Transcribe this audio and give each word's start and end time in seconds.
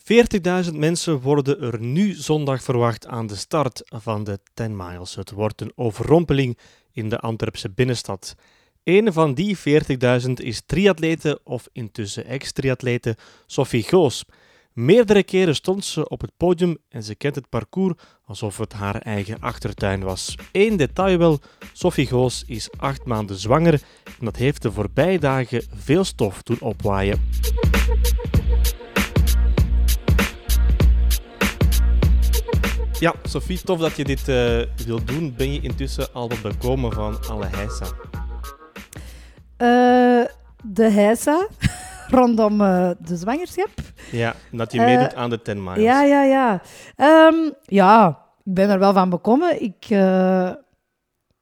40.000 0.00 0.74
mensen 0.74 1.20
worden 1.20 1.60
er 1.60 1.80
nu 1.80 2.12
zondag 2.12 2.62
verwacht 2.62 3.06
aan 3.06 3.26
de 3.26 3.36
start 3.36 3.82
van 3.84 4.24
de 4.24 4.38
10 4.54 4.76
miles. 4.76 5.14
Het 5.14 5.30
wordt 5.30 5.60
een 5.60 5.72
overrompeling 5.74 6.58
in 6.92 7.08
de 7.08 7.18
Antwerpse 7.18 7.70
binnenstad. 7.70 8.34
Een 8.84 9.12
van 9.12 9.34
die 9.34 9.58
40.000 9.58 10.32
is 10.34 10.62
triatlete 10.66 11.40
of 11.44 11.68
intussen 11.72 12.24
ex-triatlete 12.24 13.16
Sophie 13.46 13.82
Goos. 13.82 14.24
Meerdere 14.72 15.22
keren 15.22 15.54
stond 15.54 15.84
ze 15.84 16.08
op 16.08 16.20
het 16.20 16.32
podium 16.36 16.76
en 16.88 17.02
ze 17.02 17.14
kent 17.14 17.34
het 17.34 17.48
parcours 17.48 17.94
alsof 18.24 18.58
het 18.58 18.72
haar 18.72 18.96
eigen 18.96 19.40
achtertuin 19.40 20.02
was. 20.02 20.34
Eén 20.52 20.76
detail 20.76 21.18
wel, 21.18 21.38
Sophie 21.72 22.06
Goos 22.06 22.44
is 22.46 22.70
acht 22.76 23.04
maanden 23.04 23.36
zwanger 23.36 23.72
en 24.04 24.24
dat 24.24 24.36
heeft 24.36 24.62
de 24.62 24.72
voorbije 24.72 25.18
dagen 25.18 25.62
veel 25.74 26.04
stof 26.04 26.42
doen 26.42 26.60
opwaaien. 26.60 27.28
Ja, 33.00 33.14
Sophie, 33.22 33.62
tof 33.62 33.78
dat 33.78 33.96
je 33.96 34.04
dit 34.04 34.28
uh, 34.28 34.62
wilt 34.86 35.08
doen. 35.08 35.34
Ben 35.36 35.52
je 35.52 35.60
intussen 35.60 36.12
al 36.12 36.28
wat 36.28 36.42
bekomen 36.42 36.92
van 36.92 37.18
alle 37.28 37.46
heisa? 37.46 37.84
Uh, 39.58 40.26
de 40.64 40.90
heisa 40.90 41.46
rondom 42.18 42.60
uh, 42.60 42.90
de 42.98 43.16
zwangerschap. 43.16 43.70
Ja, 44.10 44.34
dat 44.52 44.72
je 44.72 44.80
meedoet 44.80 45.14
aan 45.14 45.30
de 45.30 45.42
10 45.42 45.62
miles. 45.62 45.82
Ja, 45.82 46.02
ja, 46.02 46.22
ja. 46.22 46.62
Um, 47.26 47.52
ja, 47.64 48.08
ik 48.44 48.54
ben 48.54 48.70
er 48.70 48.78
wel 48.78 48.92
van 48.92 49.10
bekomen. 49.10 49.62
Ik 49.62 49.86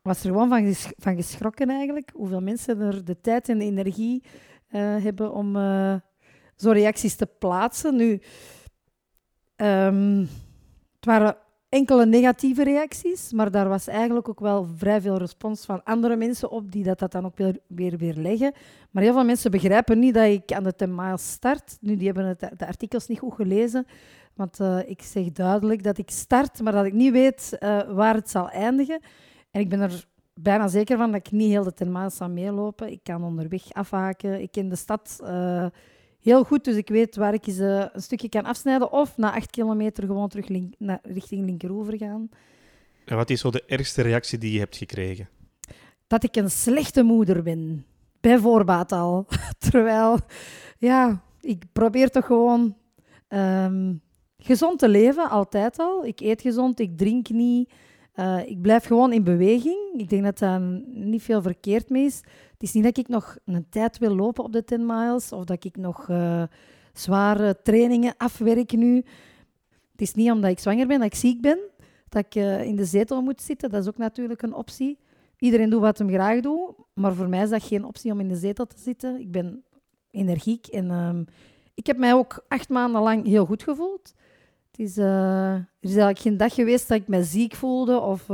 was 0.02 0.24
er 0.24 0.30
gewoon 0.30 0.48
van, 0.48 0.74
van 0.96 1.16
geschrokken 1.16 1.70
eigenlijk. 1.70 2.10
Hoeveel 2.14 2.40
mensen 2.40 2.80
er 2.80 3.04
de 3.04 3.20
tijd 3.20 3.48
en 3.48 3.58
de 3.58 3.64
energie 3.64 4.22
hebben 4.76 5.32
om 5.32 5.52
zo'n 6.56 6.72
reacties 6.72 7.16
te 7.16 7.26
plaatsen. 7.38 7.96
Nu, 7.96 8.22
um, 9.56 10.28
het 10.96 11.04
waren 11.04 11.36
enkele 11.68 12.06
negatieve 12.06 12.64
reacties, 12.64 13.32
maar 13.32 13.50
daar 13.50 13.68
was 13.68 13.86
eigenlijk 13.86 14.28
ook 14.28 14.40
wel 14.40 14.68
vrij 14.76 15.00
veel 15.00 15.16
respons 15.16 15.64
van 15.64 15.84
andere 15.84 16.16
mensen 16.16 16.50
op 16.50 16.72
die 16.72 16.84
dat, 16.84 16.98
dat 16.98 17.12
dan 17.12 17.24
ook 17.24 17.36
weer, 17.66 17.96
weer, 17.96 18.14
leggen. 18.14 18.52
Maar 18.90 19.02
heel 19.02 19.12
veel 19.12 19.24
mensen 19.24 19.50
begrijpen 19.50 19.98
niet 19.98 20.14
dat 20.14 20.24
ik 20.24 20.52
aan 20.52 20.64
de 20.64 20.74
10 20.74 20.94
miles 20.94 21.30
start. 21.30 21.76
Nu, 21.80 21.96
die 21.96 22.06
hebben 22.06 22.26
het, 22.26 22.40
de 22.56 22.66
artikels 22.66 23.06
niet 23.06 23.18
goed 23.18 23.34
gelezen, 23.34 23.86
want 24.34 24.60
uh, 24.60 24.78
ik 24.88 25.02
zeg 25.02 25.32
duidelijk 25.32 25.82
dat 25.82 25.98
ik 25.98 26.10
start, 26.10 26.60
maar 26.60 26.72
dat 26.72 26.84
ik 26.84 26.92
niet 26.92 27.12
weet 27.12 27.56
uh, 27.60 27.80
waar 27.90 28.14
het 28.14 28.30
zal 28.30 28.50
eindigen. 28.50 29.00
En 29.50 29.60
ik 29.60 29.68
ben 29.68 29.80
er 29.80 30.04
bijna 30.34 30.68
zeker 30.68 30.96
van 30.96 31.12
dat 31.12 31.26
ik 31.26 31.32
niet 31.32 31.50
heel 31.50 31.64
de 31.64 31.72
10 31.72 31.92
miles 31.92 32.16
zal 32.16 32.28
meelopen. 32.28 32.90
Ik 32.90 33.00
kan 33.02 33.24
onderweg 33.24 33.72
afhaken. 33.72 34.40
Ik 34.40 34.50
ken 34.50 34.68
de 34.68 34.76
stad... 34.76 35.18
Uh, 35.22 35.66
heel 36.28 36.44
goed, 36.44 36.64
dus 36.64 36.76
ik 36.76 36.88
weet 36.88 37.16
waar 37.16 37.34
ik 37.34 37.46
eens, 37.46 37.58
uh, 37.58 37.84
een 37.92 38.02
stukje 38.02 38.28
kan 38.28 38.44
afsnijden 38.44 38.92
of 38.92 39.16
na 39.16 39.34
acht 39.34 39.50
kilometer 39.50 40.04
gewoon 40.04 40.28
terug 40.28 40.48
link, 40.48 40.74
naar, 40.78 40.98
richting 41.02 41.44
linkeroever 41.44 41.96
gaan. 41.96 42.28
En 43.04 43.16
wat 43.16 43.30
is 43.30 43.40
zo 43.40 43.50
de 43.50 43.64
ergste 43.66 44.02
reactie 44.02 44.38
die 44.38 44.52
je 44.52 44.58
hebt 44.58 44.76
gekregen? 44.76 45.28
Dat 46.06 46.24
ik 46.24 46.36
een 46.36 46.50
slechte 46.50 47.02
moeder 47.02 47.42
ben. 47.42 47.86
Bij 48.20 48.38
voorbaat 48.38 48.92
al. 48.92 49.26
Terwijl, 49.70 50.18
ja, 50.78 51.22
ik 51.40 51.62
probeer 51.72 52.10
toch 52.10 52.26
gewoon 52.26 52.76
um, 53.28 54.00
gezond 54.38 54.78
te 54.78 54.88
leven, 54.88 55.30
altijd 55.30 55.78
al. 55.78 56.06
Ik 56.06 56.20
eet 56.20 56.42
gezond, 56.42 56.80
ik 56.80 56.96
drink 56.96 57.28
niet. 57.28 57.72
Uh, 58.14 58.38
ik 58.46 58.60
blijf 58.60 58.84
gewoon 58.84 59.12
in 59.12 59.24
beweging. 59.24 59.94
Ik 59.96 60.08
denk 60.08 60.24
dat 60.24 60.38
daar 60.38 60.60
niet 60.86 61.22
veel 61.22 61.42
verkeerd 61.42 61.88
mee 61.88 62.04
is. 62.04 62.22
Het 62.58 62.68
is 62.68 62.72
niet 62.72 62.84
dat 62.84 62.96
ik 62.96 63.08
nog 63.08 63.38
een 63.44 63.66
tijd 63.68 63.98
wil 63.98 64.14
lopen 64.14 64.44
op 64.44 64.52
de 64.52 64.64
10 64.64 64.86
miles 64.86 65.32
of 65.32 65.44
dat 65.44 65.64
ik 65.64 65.76
nog 65.76 66.08
uh, 66.08 66.42
zware 66.92 67.62
trainingen 67.62 68.14
afwerk 68.16 68.72
nu. 68.72 68.96
Het 69.92 70.00
is 70.00 70.14
niet 70.14 70.30
omdat 70.30 70.50
ik 70.50 70.58
zwanger 70.58 70.86
ben, 70.86 70.98
dat 70.98 71.06
ik 71.06 71.14
ziek 71.14 71.40
ben, 71.40 71.58
dat 72.08 72.24
ik 72.24 72.34
uh, 72.34 72.64
in 72.64 72.76
de 72.76 72.84
zetel 72.84 73.22
moet 73.22 73.42
zitten. 73.42 73.70
Dat 73.70 73.82
is 73.82 73.88
ook 73.88 73.98
natuurlijk 73.98 74.42
een 74.42 74.54
optie. 74.54 74.98
Iedereen 75.38 75.70
doet 75.70 75.80
wat 75.80 75.98
hem 75.98 76.08
graag 76.08 76.40
doet, 76.40 76.70
maar 76.94 77.14
voor 77.14 77.28
mij 77.28 77.42
is 77.42 77.50
dat 77.50 77.62
geen 77.62 77.84
optie 77.84 78.12
om 78.12 78.20
in 78.20 78.28
de 78.28 78.36
zetel 78.36 78.66
te 78.66 78.78
zitten. 78.78 79.20
Ik 79.20 79.30
ben 79.30 79.64
energiek 80.10 80.66
en 80.66 80.90
um, 80.90 81.24
ik 81.74 81.86
heb 81.86 81.96
mij 81.96 82.14
ook 82.14 82.44
acht 82.48 82.68
maanden 82.68 83.02
lang 83.02 83.26
heel 83.26 83.46
goed 83.46 83.62
gevoeld. 83.62 84.14
Het 84.70 84.80
is, 84.80 84.98
uh, 84.98 85.52
er 85.54 85.68
is 85.80 85.90
eigenlijk 85.90 86.18
geen 86.18 86.36
dag 86.36 86.54
geweest 86.54 86.88
dat 86.88 87.00
ik 87.00 87.08
me 87.08 87.24
ziek 87.24 87.54
voelde 87.54 88.00
of 88.00 88.28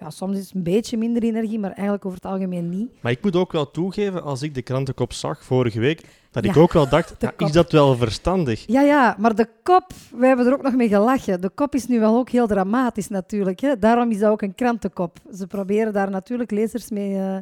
ja, 0.00 0.10
soms 0.10 0.36
is 0.36 0.44
het 0.44 0.54
een 0.54 0.62
beetje 0.62 0.96
minder 0.96 1.22
energie, 1.22 1.58
maar 1.58 1.70
eigenlijk 1.70 2.04
over 2.04 2.18
het 2.22 2.30
algemeen 2.32 2.68
niet. 2.68 3.02
Maar 3.02 3.12
ik 3.12 3.22
moet 3.22 3.36
ook 3.36 3.52
wel 3.52 3.70
toegeven, 3.70 4.22
als 4.22 4.42
ik 4.42 4.54
de 4.54 4.62
krantenkop 4.62 5.12
zag 5.12 5.44
vorige 5.44 5.80
week, 5.80 6.04
dat 6.30 6.44
ik 6.44 6.56
ook 6.56 6.72
wel 6.72 6.88
dacht, 6.88 7.14
ja, 7.18 7.32
is 7.36 7.52
dat 7.52 7.72
wel 7.72 7.96
verstandig? 7.96 8.64
Ja, 8.66 8.80
ja, 8.80 9.16
maar 9.18 9.34
de 9.34 9.48
kop, 9.62 9.92
we 10.16 10.26
hebben 10.26 10.46
er 10.46 10.52
ook 10.52 10.62
nog 10.62 10.74
mee 10.74 10.88
gelachen. 10.88 11.40
De 11.40 11.50
kop 11.50 11.74
is 11.74 11.86
nu 11.86 12.00
wel 12.00 12.16
ook 12.16 12.28
heel 12.30 12.46
dramatisch 12.46 13.08
natuurlijk. 13.08 13.60
Hè? 13.60 13.78
Daarom 13.78 14.10
is 14.10 14.18
dat 14.18 14.30
ook 14.30 14.42
een 14.42 14.54
krantenkop. 14.54 15.18
Ze 15.34 15.46
proberen 15.46 15.92
daar 15.92 16.10
natuurlijk 16.10 16.50
lezers 16.50 16.90
mee, 16.90 17.14
uh, 17.14 17.36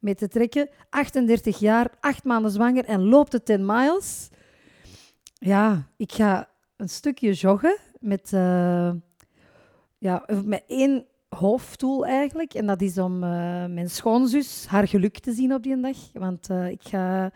mee 0.00 0.14
te 0.14 0.28
trekken. 0.28 0.68
38 0.90 1.58
jaar, 1.58 1.90
8 2.00 2.24
maanden 2.24 2.50
zwanger 2.50 2.84
en 2.84 3.00
loopt 3.00 3.30
de 3.30 3.42
10 3.42 3.66
miles. 3.66 4.28
Ja, 5.38 5.88
ik 5.96 6.12
ga 6.12 6.48
een 6.76 6.88
stukje 6.88 7.32
joggen 7.32 7.78
met, 8.00 8.30
uh, 8.34 8.90
ja, 9.98 10.24
met 10.44 10.64
één 10.66 11.06
hoofddoel 11.34 12.06
eigenlijk. 12.06 12.54
En 12.54 12.66
dat 12.66 12.80
is 12.80 12.98
om 12.98 13.14
uh, 13.14 13.30
mijn 13.66 13.90
schoonzus 13.90 14.66
haar 14.66 14.88
geluk 14.88 15.18
te 15.18 15.32
zien 15.32 15.54
op 15.54 15.62
die 15.62 15.80
dag. 15.80 15.96
Want 16.12 16.50
uh, 16.50 16.68
ik 16.68 16.82
ga... 16.82 17.30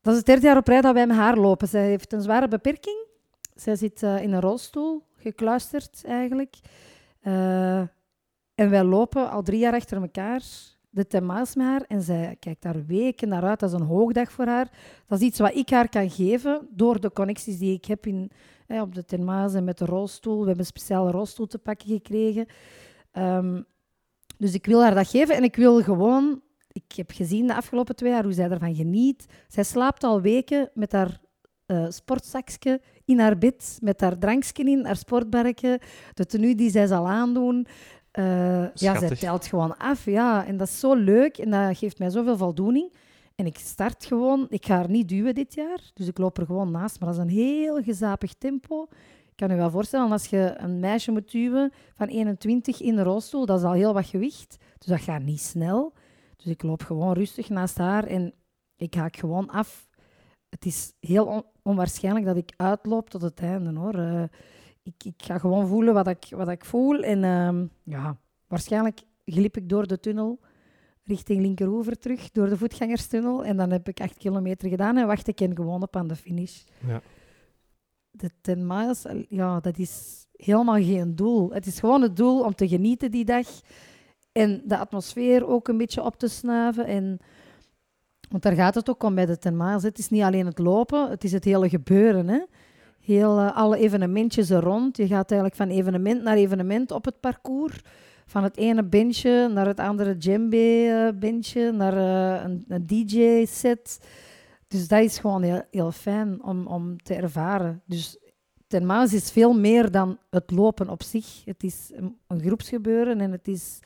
Dat 0.00 0.12
is 0.12 0.18
het 0.18 0.26
derde 0.26 0.46
jaar 0.46 0.56
op 0.56 0.68
rij 0.68 0.80
dat 0.80 0.94
wij 0.94 1.06
met 1.06 1.16
haar 1.16 1.36
lopen. 1.36 1.68
Zij 1.68 1.86
heeft 1.86 2.12
een 2.12 2.22
zware 2.22 2.48
beperking. 2.48 3.06
Zij 3.54 3.76
zit 3.76 4.02
uh, 4.02 4.22
in 4.22 4.32
een 4.32 4.40
rolstoel, 4.40 5.02
gekluisterd 5.16 6.02
eigenlijk. 6.06 6.56
en 8.54 8.70
wij 8.70 8.84
lopen 8.84 9.30
al 9.30 9.42
drie 9.42 9.58
jaar 9.58 9.74
achter 9.74 10.02
elkaar 10.02 10.42
de 10.96 11.06
thema's 11.06 11.54
met 11.54 11.66
haar. 11.66 11.84
En 11.88 12.02
zij 12.02 12.36
kijkt 12.38 12.62
daar 12.62 12.86
weken 12.86 13.28
naar 13.28 13.42
uit. 13.42 13.60
Dat 13.60 13.72
is 13.72 13.80
een 13.80 13.86
hoogdag 13.86 14.32
voor 14.32 14.46
haar. 14.46 14.70
Dat 15.06 15.20
is 15.20 15.26
iets 15.26 15.38
wat 15.38 15.54
ik 15.54 15.70
haar 15.70 15.88
kan 15.88 16.10
geven 16.10 16.68
door 16.70 17.00
de 17.00 17.12
connecties 17.12 17.58
die 17.58 17.74
ik 17.74 17.84
heb 17.84 18.06
in, 18.06 18.30
op 18.68 18.94
de 18.94 19.04
thema's 19.04 19.54
en 19.54 19.64
met 19.64 19.78
de 19.78 19.84
rolstoel. 19.84 20.40
We 20.40 20.46
hebben 20.46 20.58
een 20.58 20.66
speciale 20.66 21.10
rolstoel 21.10 21.46
te 21.46 21.58
pakken 21.58 21.88
gekregen. 21.88 22.46
Um, 23.18 23.64
dus 24.38 24.54
ik 24.54 24.66
wil 24.66 24.82
haar 24.82 24.94
dat 24.94 25.08
geven 25.08 25.34
en 25.34 25.42
ik 25.42 25.56
wil 25.56 25.82
gewoon... 25.82 26.40
Ik 26.72 26.92
heb 26.96 27.10
gezien 27.10 27.46
de 27.46 27.54
afgelopen 27.54 27.96
twee 27.96 28.12
jaar 28.12 28.24
hoe 28.24 28.32
zij 28.32 28.50
ervan 28.50 28.74
geniet. 28.74 29.26
Zij 29.48 29.64
slaapt 29.64 30.04
al 30.04 30.20
weken 30.20 30.70
met 30.74 30.92
haar 30.92 31.20
uh, 31.66 31.86
sportzakje 31.88 32.80
in 33.04 33.18
haar 33.18 33.38
bed, 33.38 33.78
met 33.82 34.00
haar 34.00 34.18
drankje 34.18 34.64
in, 34.64 34.84
haar 34.84 34.96
sportbarkje, 34.96 35.80
de 36.14 36.26
tenue 36.26 36.54
die 36.54 36.70
zij 36.70 36.86
zal 36.86 37.08
aandoen. 37.08 37.66
Uh, 38.18 38.74
ja, 38.74 38.98
zij 38.98 39.16
telt 39.16 39.46
gewoon 39.46 39.76
af. 39.76 40.04
Ja, 40.04 40.46
en 40.46 40.56
dat 40.56 40.68
is 40.68 40.80
zo 40.80 40.94
leuk 40.94 41.38
en 41.38 41.50
dat 41.50 41.78
geeft 41.78 41.98
mij 41.98 42.10
zoveel 42.10 42.36
voldoening. 42.36 42.92
En 43.34 43.46
ik 43.46 43.58
start 43.58 44.04
gewoon, 44.04 44.46
ik 44.48 44.66
ga 44.66 44.74
haar 44.74 44.90
niet 44.90 45.08
duwen 45.08 45.34
dit 45.34 45.54
jaar, 45.54 45.90
dus 45.94 46.06
ik 46.06 46.18
loop 46.18 46.38
er 46.38 46.46
gewoon 46.46 46.70
naast. 46.70 47.00
Maar 47.00 47.08
dat 47.08 47.18
is 47.18 47.24
een 47.24 47.38
heel 47.38 47.82
gezapig 47.82 48.34
tempo. 48.34 48.88
Kan 49.36 49.48
je 49.48 49.56
wel 49.56 49.70
voorstellen, 49.70 50.12
als 50.12 50.26
je 50.26 50.54
een 50.56 50.80
meisje 50.80 51.10
moet 51.10 51.30
duwen 51.30 51.72
van 51.94 52.06
21 52.06 52.80
in 52.80 52.96
de 52.96 53.02
rolstoel, 53.02 53.46
dat 53.46 53.58
is 53.58 53.64
al 53.64 53.72
heel 53.72 53.94
wat 53.94 54.06
gewicht. 54.06 54.56
Dus 54.78 54.86
dat 54.86 55.00
gaat 55.00 55.22
niet 55.22 55.40
snel. 55.40 55.92
Dus 56.36 56.46
ik 56.46 56.62
loop 56.62 56.82
gewoon 56.82 57.12
rustig 57.12 57.48
naast 57.48 57.78
haar 57.78 58.04
en 58.04 58.34
ik 58.76 58.94
haak 58.94 59.16
gewoon 59.16 59.48
af. 59.48 59.88
Het 60.48 60.64
is 60.64 60.92
heel 61.00 61.52
onwaarschijnlijk 61.62 62.26
dat 62.26 62.36
ik 62.36 62.52
uitloop 62.56 63.10
tot 63.10 63.22
het 63.22 63.40
einde 63.40 63.80
hoor. 63.80 63.94
Uh, 63.94 64.22
ik, 64.82 65.04
ik, 65.04 65.22
ga 65.22 65.38
gewoon 65.38 65.66
voelen 65.66 65.94
wat 65.94 66.06
ik, 66.06 66.26
wat 66.30 66.48
ik 66.48 66.64
voel. 66.64 67.02
En 67.02 67.22
uh, 67.22 67.68
ja, 67.82 68.16
waarschijnlijk 68.46 69.00
glip 69.24 69.56
ik 69.56 69.68
door 69.68 69.86
de 69.86 70.00
tunnel 70.00 70.40
richting 71.02 71.40
linkeroever 71.40 71.98
terug, 71.98 72.30
door 72.30 72.48
de 72.48 72.56
voetgangerstunnel. 72.56 73.44
En 73.44 73.56
dan 73.56 73.70
heb 73.70 73.88
ik 73.88 74.00
acht 74.00 74.16
kilometer 74.16 74.68
gedaan 74.68 74.96
en 74.96 75.06
wacht 75.06 75.28
ik 75.28 75.38
gewoon 75.54 75.82
op 75.82 75.96
aan 75.96 76.08
de 76.08 76.16
finish. 76.16 76.62
Ja 76.86 77.02
de 78.16 78.30
10 78.40 78.66
miles, 78.66 79.04
ja, 79.28 79.60
dat 79.60 79.78
is 79.78 80.26
helemaal 80.32 80.82
geen 80.82 81.16
doel. 81.16 81.52
Het 81.52 81.66
is 81.66 81.80
gewoon 81.80 82.02
het 82.02 82.16
doel 82.16 82.40
om 82.40 82.54
te 82.54 82.68
genieten 82.68 83.10
die 83.10 83.24
dag 83.24 83.46
en 84.32 84.62
de 84.64 84.78
atmosfeer 84.78 85.46
ook 85.46 85.68
een 85.68 85.76
beetje 85.76 86.02
op 86.02 86.18
te 86.18 86.28
snuiven. 86.28 86.86
En, 86.86 87.18
want 88.28 88.42
daar 88.42 88.52
gaat 88.52 88.74
het 88.74 88.90
ook 88.90 89.02
om 89.02 89.14
bij 89.14 89.26
de 89.26 89.38
10 89.38 89.56
miles. 89.56 89.82
Het 89.82 89.98
is 89.98 90.08
niet 90.08 90.22
alleen 90.22 90.46
het 90.46 90.58
lopen, 90.58 91.10
het 91.10 91.24
is 91.24 91.32
het 91.32 91.44
hele 91.44 91.68
gebeuren. 91.68 92.28
Hè? 92.28 92.40
Heel, 93.00 93.38
uh, 93.38 93.56
alle 93.56 93.78
evenementjes 93.78 94.50
er 94.50 94.62
rond. 94.62 94.96
Je 94.96 95.06
gaat 95.06 95.30
eigenlijk 95.30 95.60
van 95.60 95.68
evenement 95.68 96.22
naar 96.22 96.36
evenement 96.36 96.90
op 96.90 97.04
het 97.04 97.20
parcours. 97.20 97.80
Van 98.26 98.42
het 98.42 98.56
ene 98.56 98.84
benchje 98.84 99.48
naar 99.52 99.66
het 99.66 99.80
andere 99.80 100.16
djembe-benchje, 100.16 101.72
naar 101.72 101.96
uh, 101.96 102.44
een, 102.44 102.64
een 102.68 102.86
DJ-set. 102.86 103.98
Dus 104.76 104.88
dat 104.88 105.02
is 105.02 105.18
gewoon 105.18 105.42
heel, 105.42 105.62
heel 105.70 105.92
fijn 105.92 106.42
om, 106.44 106.66
om 106.66 107.02
te 107.02 107.14
ervaren. 107.14 107.82
Dus 107.86 108.18
ten 108.66 108.86
maas 108.86 109.12
is 109.12 109.30
veel 109.30 109.58
meer 109.58 109.90
dan 109.90 110.18
het 110.30 110.50
lopen 110.50 110.88
op 110.88 111.02
zich. 111.02 111.42
Het 111.44 111.62
is 111.62 111.90
een, 111.94 112.16
een 112.26 112.40
groepsgebeuren 112.40 113.20
en 113.20 113.32
het 113.32 113.48
is 113.48 113.78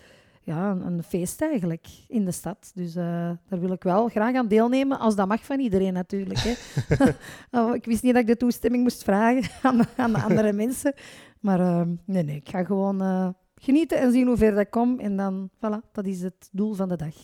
ja, 0.42 0.70
een, 0.70 0.86
een 0.86 1.02
feest 1.02 1.42
eigenlijk 1.42 1.86
in 2.08 2.24
de 2.24 2.30
stad. 2.32 2.70
Dus 2.74 2.94
eh, 2.96 3.30
daar 3.48 3.60
wil 3.60 3.72
ik 3.72 3.82
wel 3.82 4.08
graag 4.08 4.34
aan 4.34 4.48
deelnemen, 4.48 4.98
als 4.98 5.14
dat 5.16 5.28
mag 5.28 5.44
van 5.44 5.60
iedereen 5.60 5.92
natuurlijk. 5.92 6.38
Hè. 6.38 6.54
Oh, 7.60 7.74
ik 7.74 7.84
wist 7.84 8.02
niet 8.02 8.12
dat 8.12 8.22
ik 8.22 8.28
de 8.28 8.36
toestemming 8.36 8.82
moest 8.82 9.02
vragen 9.04 9.50
aan, 9.70 9.76
de- 9.78 9.86
aan 9.96 10.12
de 10.12 10.22
andere 10.22 10.52
mensen. 10.52 10.94
Maar 11.40 11.60
eh, 11.60 11.82
nee, 12.04 12.22
nee, 12.22 12.36
ik 12.36 12.48
ga 12.48 12.64
gewoon 12.64 13.00
eh, 13.02 13.28
genieten 13.54 13.98
en 13.98 14.12
zien 14.12 14.26
hoe 14.26 14.36
ver 14.36 14.50
dat 14.50 14.60
ik 14.60 14.70
kom. 14.70 14.98
En 14.98 15.16
dan, 15.16 15.50
voilà, 15.56 15.90
dat 15.92 16.06
is 16.06 16.20
het 16.22 16.48
doel 16.52 16.74
van 16.74 16.88
de 16.88 16.96
dag. 16.96 17.14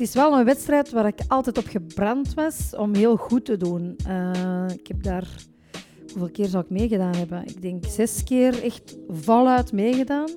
Het 0.00 0.08
is 0.08 0.14
wel 0.14 0.38
een 0.38 0.44
wedstrijd 0.44 0.90
waar 0.90 1.06
ik 1.06 1.20
altijd 1.28 1.58
op 1.58 1.66
gebrand 1.66 2.34
was 2.34 2.76
om 2.76 2.94
heel 2.94 3.16
goed 3.16 3.44
te 3.44 3.56
doen. 3.56 3.96
Eh, 4.06 4.64
ik 4.72 4.86
heb 4.86 5.02
daar... 5.02 5.28
Hoeveel 6.12 6.30
keer 6.30 6.46
zou 6.46 6.64
ik 6.64 6.70
meegedaan 6.70 7.14
hebben? 7.14 7.44
Ik 7.46 7.62
denk 7.62 7.84
zes 7.86 8.24
keer 8.24 8.62
echt 8.62 8.96
voluit 9.08 9.72
meegedaan. 9.72 10.28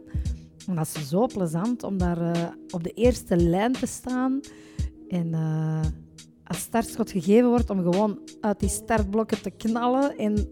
En 0.67 0.75
dat 0.75 0.91
is 0.95 1.09
zo 1.09 1.27
plezant 1.27 1.83
om 1.83 1.97
daar 1.97 2.21
eh, 2.21 2.43
op 2.69 2.83
de 2.83 2.91
eerste 2.91 3.37
lijn 3.37 3.71
te 3.71 3.85
staan. 3.85 4.39
En 5.07 5.33
eh, 5.33 5.81
als 6.43 6.59
startschot 6.59 7.11
gegeven 7.11 7.49
wordt 7.49 7.69
om 7.69 7.81
gewoon 7.81 8.19
uit 8.41 8.59
die 8.59 8.69
startblokken 8.69 9.41
te 9.41 9.51
knallen. 9.51 10.17
En 10.17 10.47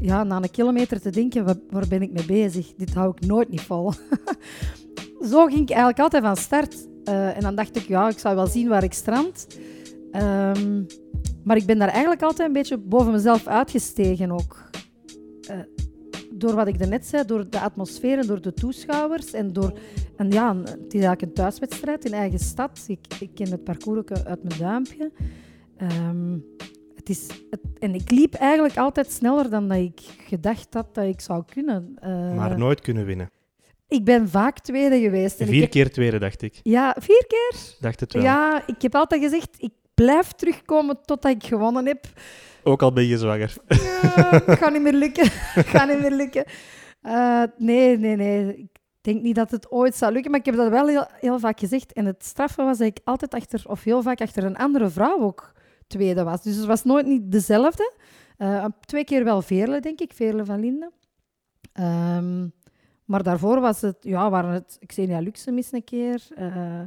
ja, 0.00 0.24
na 0.24 0.36
een 0.36 0.50
kilometer 0.50 1.00
te 1.00 1.10
denken, 1.10 1.44
waar 1.70 1.88
ben 1.88 2.02
ik 2.02 2.12
mee 2.12 2.26
bezig? 2.26 2.74
Dit 2.76 2.94
hou 2.94 3.12
ik 3.16 3.26
nooit 3.26 3.48
niet 3.48 3.60
vol. 3.60 3.92
zo 5.30 5.44
ging 5.46 5.60
ik 5.60 5.70
eigenlijk 5.70 6.00
altijd 6.00 6.22
van 6.22 6.36
start. 6.36 6.88
Eh, 7.04 7.36
en 7.36 7.40
dan 7.40 7.54
dacht 7.54 7.76
ik, 7.76 7.82
ja, 7.82 8.08
ik 8.08 8.18
zou 8.18 8.34
wel 8.36 8.46
zien 8.46 8.68
waar 8.68 8.82
ik 8.82 8.92
strand. 8.92 9.46
Ehm, 10.12 10.82
maar 11.44 11.56
ik 11.56 11.66
ben 11.66 11.78
daar 11.78 11.88
eigenlijk 11.88 12.22
altijd 12.22 12.48
een 12.48 12.54
beetje 12.54 12.76
boven 12.78 13.12
mezelf 13.12 13.46
uitgestegen 13.46 14.30
ook. 14.30 14.70
Eh, 15.48 15.58
door 16.30 16.54
wat 16.54 16.66
ik 16.66 16.78
daarnet 16.78 17.06
zei, 17.06 17.24
door 17.24 17.50
de 17.50 17.60
atmosfeer 17.60 18.18
en 18.18 18.26
door 18.26 18.40
de 18.40 18.52
toeschouwers. 18.52 19.32
En 19.32 19.52
door, 19.52 19.72
en 20.16 20.30
ja, 20.30 20.56
het 20.56 20.68
is 20.68 20.92
eigenlijk 20.92 21.22
een 21.22 21.32
thuiswedstrijd 21.32 22.04
in 22.04 22.12
eigen 22.12 22.38
stad. 22.38 22.84
Ik, 22.86 23.06
ik 23.20 23.30
ken 23.34 23.50
het 23.50 23.64
parcours 23.64 24.10
uit 24.24 24.42
mijn 24.42 24.58
duimpje. 24.58 25.12
Ehm, 25.76 26.38
het 26.94 27.08
is, 27.08 27.26
het, 27.50 27.60
en 27.78 27.94
ik 27.94 28.10
liep 28.10 28.34
eigenlijk 28.34 28.76
altijd 28.76 29.10
sneller 29.12 29.50
dan 29.50 29.68
dat 29.68 29.78
ik 29.78 30.00
gedacht 30.26 30.74
had 30.74 30.94
dat 30.94 31.04
ik 31.04 31.20
zou 31.20 31.44
kunnen. 31.52 31.92
Eh, 32.00 32.34
Maar 32.34 32.58
nooit 32.58 32.80
kunnen 32.80 33.04
winnen. 33.04 33.28
Ik 33.90 34.04
ben 34.04 34.28
vaak 34.28 34.58
tweede 34.58 35.00
geweest. 35.00 35.40
En 35.40 35.46
Vier 35.46 35.60
heb- 35.60 35.70
keer 35.70 35.92
tweede, 35.92 36.18
dacht 36.18 36.42
ik. 36.42 36.60
Ja, 36.62 36.96
vier 36.98 37.24
keer? 37.28 37.54
Dacht 37.80 38.00
het 38.00 38.12
wel. 38.12 38.22
Ja, 38.22 38.62
ik 38.66 38.82
heb 38.82 38.94
altijd 38.94 39.22
gezegd, 39.22 39.48
ik 39.58 39.72
blijf 39.94 40.32
terugkomen 40.32 40.98
totdat 41.04 41.32
ik 41.32 41.44
gewonnen 41.44 41.86
heb. 41.86 42.06
Ook 42.64 42.82
al 42.82 42.92
ben 42.92 43.06
je 43.06 43.18
zwanger. 43.18 43.56
Ja, 43.68 44.42
gaat 44.46 44.72
niet 44.72 44.82
meer 44.82 44.92
lukken. 44.92 45.26
Gaat 45.72 45.88
niet 45.88 46.00
meer 46.00 46.10
lukken. 46.16 46.44
Eh, 47.02 47.42
nee, 47.56 47.98
nee, 47.98 48.16
nee. 48.16 48.56
Ik 48.56 48.68
denk 49.00 49.22
niet 49.22 49.34
dat 49.34 49.50
het 49.50 49.70
ooit 49.70 49.94
zal 49.96 50.12
lukken, 50.12 50.30
maar 50.30 50.40
ik 50.40 50.46
heb 50.46 50.54
dat 50.56 50.68
wel 50.68 50.86
heel, 50.88 51.06
heel 51.20 51.38
vaak 51.38 51.58
gezegd. 51.60 51.92
En 51.92 52.04
het 52.06 52.24
straffen 52.24 52.64
was 52.64 52.78
dat 52.78 52.86
ik 52.86 52.98
altijd 53.04 53.34
achter, 53.34 53.62
of 53.66 53.84
heel 53.84 54.02
vaak 54.02 54.20
achter 54.20 54.44
een 54.44 54.56
andere 54.56 54.88
vrouw 54.90 55.20
ook 55.20 55.52
tweede 55.86 56.22
was. 56.24 56.42
Dus 56.42 56.56
het 56.56 56.64
was 56.66 56.84
nooit 56.84 57.06
niet 57.06 57.32
dezelfde. 57.32 57.92
Eh, 58.36 58.64
twee 58.80 59.04
keer 59.04 59.24
wel 59.24 59.42
Veerle, 59.42 59.80
denk 59.80 60.00
ik. 60.00 60.12
Veerle 60.14 60.44
van 60.44 60.60
Linden. 60.60 60.92
Ehm, 61.72 62.46
maar 63.10 63.22
daarvoor 63.22 63.60
was 63.60 63.80
het, 63.80 63.96
ja, 64.00 64.30
waren 64.30 64.52
het 64.52 64.78
Xenia 64.86 65.18
Luxe 65.18 65.50
mis 65.50 65.72
een 65.72 65.84
keer. 65.84 66.22
Eh, 66.34 66.80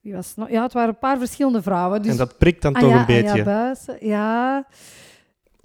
wie 0.00 0.14
was 0.14 0.28
het 0.28 0.36
nog? 0.36 0.50
Ja, 0.50 0.62
het 0.62 0.72
waren 0.72 0.88
een 0.88 0.98
paar 0.98 1.18
verschillende 1.18 1.62
vrouwen. 1.62 2.02
Dus, 2.02 2.10
En 2.10 2.16
dat 2.16 2.38
prikt 2.38 2.62
dan 2.62 2.74
Ah 2.74 2.80
toch 2.80 2.90
ja, 2.90 2.98
een 2.98 3.06
beetje. 3.06 3.30
Anja 3.30 3.44
Buijsen, 3.44 4.06
ja. 4.06 4.66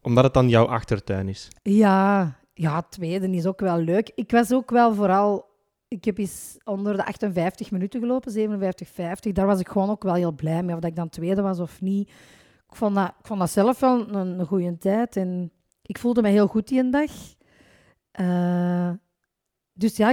Omdat 0.02 0.24
het 0.24 0.34
dan 0.34 0.50
jouw 0.50 0.66
achtertuin 0.66 1.28
is. 1.28 1.48
Ja, 1.64 2.36
ja, 2.54 2.82
tweede 2.82 3.30
is 3.30 3.46
ook 3.46 3.60
wel 3.60 3.78
leuk. 3.78 4.12
Ik 4.16 4.32
was 4.32 4.54
ook 4.54 4.70
wel 4.70 4.94
vooral... 4.94 5.48
Ik 5.88 6.06
heb 6.06 6.18
eens 6.18 6.58
onder 6.64 6.96
de 6.98 7.06
58 7.06 7.72
minuten 7.72 8.00
gelopen, 8.00 8.32
57, 8.32 8.88
50. 8.88 9.32
Daar 9.32 9.46
was 9.46 9.60
ik 9.60 9.68
gewoon 9.68 9.90
ook 9.90 10.04
wel 10.04 10.14
heel 10.14 10.34
blij 10.34 10.64
mee, 10.64 10.76
of 10.76 10.82
dat 10.82 10.90
ik 10.90 10.96
dan 10.96 11.10
tweede 11.10 11.42
was 11.42 11.60
of 11.60 11.82
niet. 11.82 12.10
Ik 12.70 12.76
vond 12.76 12.96
dat, 12.96 13.08
ik 13.20 13.26
vond 13.26 13.40
dat 13.40 13.50
zelf 13.50 13.80
wel 13.80 14.14
een, 14.14 14.40
een 14.40 14.46
goede 14.46 14.78
tijd 14.78 15.16
en 15.16 15.52
ik 15.82 15.98
voelde 15.98 16.22
me 16.22 16.30
heel 16.30 16.48
goed 16.48 16.68
die 16.68 16.80
een 16.80 16.92
dag. 16.92 17.12
Eh, 18.12 18.92
dus 19.80 19.98
ja, 19.98 20.10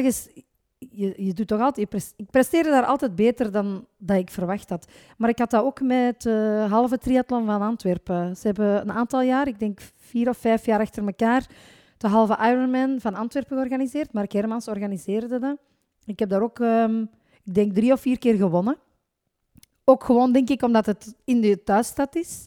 je, 0.79 1.15
je, 1.17 1.33
doet 1.33 1.47
toch 1.47 1.61
altijd... 1.61 2.13
ik 2.17 2.31
presteerde 2.31 2.71
daar 2.71 2.85
altijd 2.85 3.15
beter 3.15 3.53
dan 3.53 3.87
dat 3.99 4.17
ik 4.17 4.31
verwacht 4.31 4.69
had. 4.69 4.87
Maar 5.17 5.29
ik 5.29 5.39
had 5.39 5.51
dat 5.51 5.65
ook 5.65 5.81
met 5.81 6.23
de 6.23 6.67
halve 6.69 6.99
triathlon 6.99 7.47
van 7.47 7.63
Antwerpen. 7.63 8.37
Ze 8.37 8.47
hebben 8.47 8.81
een 8.81 8.93
aantal 8.93 9.23
jaar, 9.23 9.49
ik 9.49 9.59
denk 9.59 9.81
vier 9.97 10.29
of 10.29 10.37
vijf 10.37 10.67
jaar 10.67 10.81
achter 10.81 11.07
elkaar, 11.07 11.47
de 11.97 12.09
halve 12.09 12.39
Ironman 12.41 13.01
van 13.01 13.15
Antwerpen 13.15 13.57
georganiseerd. 13.57 14.13
Mark 14.13 14.33
Hermans 14.33 14.69
organiseerde 14.69 15.39
dat. 15.39 15.57
Ik 16.05 16.19
heb 16.19 16.29
daar 16.29 16.43
ook, 16.43 16.61
ehm, 16.61 17.01
ik 17.45 17.55
denk, 17.55 17.75
drie 17.75 17.93
of 17.93 18.01
vier 18.01 18.19
keer 18.19 18.35
gewonnen. 18.35 18.77
Ook 19.85 20.05
gewoon, 20.05 20.33
denk 20.33 20.51
ik, 20.51 20.63
omdat 20.63 20.87
het 20.87 21.15
in 21.25 21.41
de 21.41 21.63
thuisstad 21.63 22.17
is. 22.17 22.47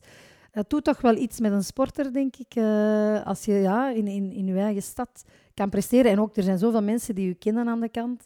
Het 0.52 0.70
doet 0.70 0.84
toch 0.84 1.02
wel 1.02 1.16
iets 1.16 1.40
met 1.40 1.52
een 1.52 1.64
sporter, 1.64 2.14
denk 2.14 2.36
ik. 2.36 2.56
eh, 2.56 3.26
als 3.26 3.46
je 3.46 3.54
ja, 3.54 3.90
in, 3.90 4.08
in, 4.08 4.32
in 4.32 4.46
je 4.46 4.60
eigen 4.60 4.82
stad 4.82 5.26
kan 5.60 5.70
presteren. 5.70 6.12
En 6.12 6.20
ook, 6.20 6.36
er 6.36 6.44
zijn 6.44 6.58
zoveel 6.58 6.82
mensen 6.84 7.16
die 7.16 7.28
je 7.28 7.34
kennen 7.34 7.68
aan 7.68 7.80
de 7.80 7.90
kant. 7.90 8.26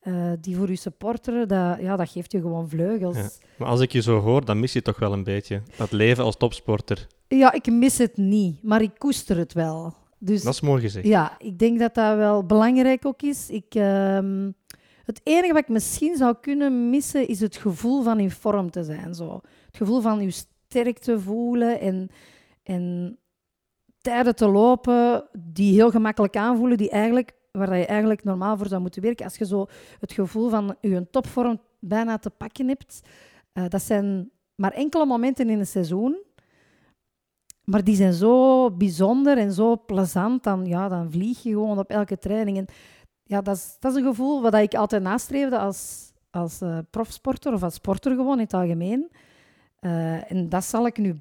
eh, 0.00 0.32
die 0.40 0.56
voor 0.56 0.68
je 0.70 0.76
supporteren, 0.76 1.48
dat, 1.48 1.80
ja, 1.80 1.96
dat 1.96 2.08
geeft 2.10 2.32
je 2.32 2.40
gewoon 2.40 2.68
vleugels. 2.68 3.16
Ja. 3.16 3.28
Maar 3.58 3.68
als 3.68 3.80
ik 3.80 3.92
je 3.92 4.02
zo 4.02 4.20
hoor, 4.20 4.44
dan 4.44 4.60
mis 4.60 4.72
je 4.72 4.82
toch 4.82 4.98
wel 4.98 5.12
een 5.12 5.24
beetje. 5.24 5.62
Dat 5.76 5.92
leven 5.92 6.24
als 6.24 6.36
topsporter. 6.36 7.06
Ja, 7.28 7.52
ik 7.52 7.70
mis 7.72 7.98
het 7.98 8.16
niet, 8.16 8.62
maar 8.62 8.82
ik 8.82 8.90
koester 8.98 9.36
het 9.36 9.52
wel. 9.52 9.94
Dus 10.18 10.42
Dat 10.42 10.54
is 10.54 10.60
mooi 10.60 10.80
gezegd. 10.80 11.06
ja, 11.06 11.36
ik 11.38 11.58
denk 11.58 11.78
dat 11.78 11.94
dat 11.94 12.16
wel 12.16 12.44
belangrijk 12.44 13.06
ook 13.06 13.22
is. 13.22 13.50
Ik, 13.50 13.74
ehm, 13.74 14.50
het 15.04 15.20
enige 15.24 15.52
wat 15.52 15.62
ik 15.62 15.68
misschien 15.68 16.16
zou 16.16 16.34
kunnen 16.40 16.90
missen, 16.90 17.28
is 17.28 17.40
het 17.40 17.56
gevoel 17.56 18.02
van 18.02 18.20
in 18.20 18.30
vorm 18.30 18.70
te 18.70 18.84
zijn. 18.84 19.14
Zo. 19.14 19.40
Het 19.66 19.76
gevoel 19.76 20.00
van 20.00 20.20
je 20.22 20.30
sterk 20.30 20.98
te 20.98 21.20
voelen 21.20 21.80
en, 21.80 22.08
en 22.62 23.16
tijden 24.08 24.36
te 24.36 24.48
lopen 24.48 25.28
die 25.38 25.74
heel 25.74 25.90
gemakkelijk 25.90 26.36
aanvoelen, 26.36 26.76
die 26.76 26.90
eigenlijk, 26.90 27.32
waar 27.52 27.78
je 27.78 27.86
eigenlijk 27.86 28.24
normaal 28.24 28.56
voor 28.56 28.66
zou 28.66 28.80
moeten 28.80 29.02
werken. 29.02 29.24
Als 29.24 29.36
je 29.36 29.46
zo 29.46 29.66
het 30.00 30.12
gevoel 30.12 30.48
van 30.48 30.76
je 30.80 31.10
topvorm 31.10 31.60
bijna 31.78 32.18
te 32.18 32.30
pakken 32.30 32.68
hebt, 32.68 33.00
eh, 33.52 33.64
dat 33.68 33.82
zijn 33.82 34.30
maar 34.54 34.72
enkele 34.72 35.06
momenten 35.06 35.50
in 35.50 35.58
een 35.58 35.66
seizoen. 35.66 36.18
Maar 37.64 37.84
die 37.84 37.96
zijn 37.96 38.12
zo 38.12 38.70
bijzonder 38.70 39.38
en 39.38 39.52
zo 39.52 39.82
plezant. 39.86 40.42
Dan, 40.42 40.66
ja, 40.66 40.88
dan 40.88 41.10
vlieg 41.10 41.42
je 41.42 41.50
gewoon 41.50 41.78
op 41.78 41.90
elke 41.90 42.18
training. 42.18 42.56
En 42.56 42.66
ja, 43.22 43.40
dat, 43.40 43.56
is, 43.56 43.76
dat 43.80 43.92
is 43.92 43.98
een 43.98 44.08
gevoel 44.08 44.42
wat 44.42 44.54
ik 44.54 44.74
altijd 44.74 45.02
nastreefde 45.02 45.58
als, 45.58 46.12
als 46.30 46.60
eh, 46.60 46.78
profsporter 46.90 47.52
of 47.52 47.62
als 47.62 47.74
sporter 47.74 48.14
gewoon 48.14 48.36
in 48.36 48.44
het 48.44 48.54
algemeen. 48.54 49.10
Eh, 49.80 50.30
en 50.32 50.48
dat 50.48 50.64
zal 50.64 50.86
ik 50.86 50.98
nu 50.98 51.20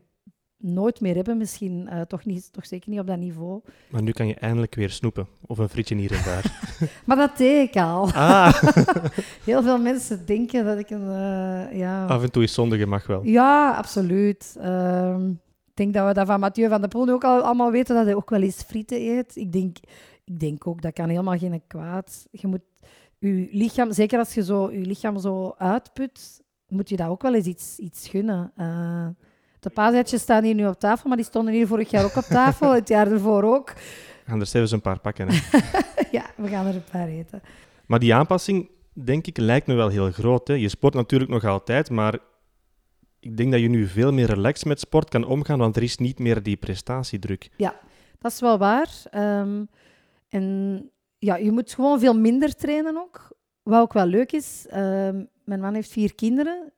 nooit 0.58 1.02
meer 1.02 1.16
hebben. 1.16 1.38
Misschien 1.38 1.88
eh, 1.88 2.02
toch, 2.02 2.26
niet, 2.26 2.54
toch 2.54 2.66
zeker 2.66 2.90
niet 2.90 3.00
op 3.00 3.08
dat 3.08 3.18
niveau. 3.18 3.62
Maar 3.90 4.02
nu 4.02 4.12
kan 4.12 4.28
je 4.28 4.36
eindelijk 4.36 4.76
weer 4.76 4.90
snoepen. 4.90 5.28
Of 5.46 5.58
een 5.58 5.70
frietje 5.70 5.96
hier 5.96 6.12
en 6.12 6.24
daar. 6.24 6.76
Maar 7.06 7.18
dat 7.18 7.38
deed 7.38 7.68
ik 7.70 7.76
al. 7.82 8.12
Ah, 8.12 8.64
Heel 9.46 9.64
veel 9.64 9.80
mensen 9.80 10.26
denken 10.26 10.66
dat 10.66 10.78
ik 10.78 10.90
een... 10.90 11.10
eh, 11.10 11.78
ja, 11.78 12.06
af 12.06 12.24
en 12.24 12.32
toe 12.32 12.44
is 12.44 12.54
zondige 12.54 12.86
mag 12.86 13.08
wel. 13.08 13.24
Ja, 13.24 13.72
absoluut. 13.72 14.56
Ehm, 14.60 15.30
ik 15.30 15.74
denk 15.74 15.94
dat 15.94 16.08
we 16.08 16.14
dat 16.14 16.28
van 16.28 16.40
Mathieu 16.40 16.70
van 16.70 16.80
der 16.82 16.90
Poel 16.90 17.06
nu 17.06 17.12
ook 17.12 17.24
al, 17.24 17.42
allemaal 17.42 17.72
weten, 17.72 17.96
dat 17.96 18.06
hij 18.06 18.16
ook 18.16 18.30
wel 18.30 18.42
eens 18.42 18.64
frieten 18.64 19.02
eet. 19.02 19.36
Ik 19.36 19.52
denk, 19.52 19.78
ik 20.24 20.40
denk 20.40 20.68
ook, 20.68 20.82
dat 20.82 20.94
kan 20.94 21.10
helemaal 21.10 21.38
geen 21.38 21.62
kwaad. 21.68 22.28
Je 22.32 22.48
moet 22.48 22.62
je 23.20 23.48
lichaam, 23.52 23.92
zeker 23.94 24.20
als 24.20 24.34
je 24.34 24.44
zo, 24.44 24.72
je 24.72 24.86
lichaam 24.86 25.20
zo 25.20 25.54
uitput, 25.58 26.42
moet 26.68 26.90
je 26.90 26.96
dat 26.96 27.08
ook 27.08 27.22
wel 27.22 27.34
eens 27.36 27.46
iets, 27.46 27.78
iets 27.78 28.08
gunnen. 28.08 28.52
Eh, 28.56 29.08
de 29.60 29.70
paaseitjes 29.70 30.22
staan 30.22 30.44
hier 30.44 30.56
nu 30.56 30.68
op 30.68 30.80
tafel, 30.80 31.08
maar 31.08 31.18
die 31.18 31.26
stonden 31.26 31.54
hier 31.54 31.68
vorig 31.68 31.90
jaar 31.90 32.06
ook 32.06 32.16
op 32.16 32.24
tafel, 32.24 32.72
het 32.72 32.88
jaar 32.88 33.12
ervoor 33.12 33.44
ook. 33.44 33.74
We 33.74 34.34
gaan 34.34 34.40
er 34.40 34.46
zelfs 34.46 34.72
een 34.72 34.82
paar 34.82 35.00
pakken. 35.00 35.28
Hè. 35.30 35.60
ja, 36.18 36.26
we 36.36 36.48
gaan 36.48 36.66
er 36.66 36.76
een 36.76 36.84
paar 36.92 37.08
eten. 37.08 37.42
Maar 37.86 38.00
die 38.00 38.16
aanpassing, 38.16 38.70
denk 38.94 39.28
ik, 39.28 39.38
lijkt 39.38 39.68
me 39.68 39.74
wel 39.74 39.90
heel 39.90 40.12
groot. 40.12 40.48
Hè. 40.48 40.54
Je 40.54 40.70
sport 40.70 40.94
natuurlijk 40.94 41.32
nog 41.32 41.46
altijd, 41.46 41.90
maar 41.90 42.20
ik 43.20 43.38
denk 43.38 43.52
dat 43.52 43.62
je 43.62 43.70
nu 43.70 43.88
veel 43.88 44.14
meer 44.14 44.26
relaxed 44.26 44.66
met 44.66 44.80
sport 44.80 45.10
kan 45.10 45.26
omgaan, 45.26 45.60
want 45.60 45.76
er 45.76 45.84
is 45.84 45.98
niet 45.98 46.20
meer 46.20 46.44
die 46.44 46.58
prestatiedruk. 46.58 47.50
Dat 48.20 48.32
is 48.32 48.40
wel 48.40 48.58
waar. 48.58 48.90
Ehm, 49.10 49.64
en 50.30 50.90
ja, 51.18 51.36
je 51.36 51.52
moet 51.52 51.74
gewoon 51.74 52.00
veel 52.00 52.18
minder 52.18 52.56
trainen 52.56 52.98
ook. 52.98 53.36
Wat 53.64 53.82
ook 53.82 53.94
wel 53.94 54.06
leuk 54.06 54.32
is, 54.32 54.66
ehm, 54.70 55.24
mijn 55.44 55.60
man 55.60 55.74
heeft 55.74 55.92
vier 55.92 56.16
kinderen. 56.16 56.74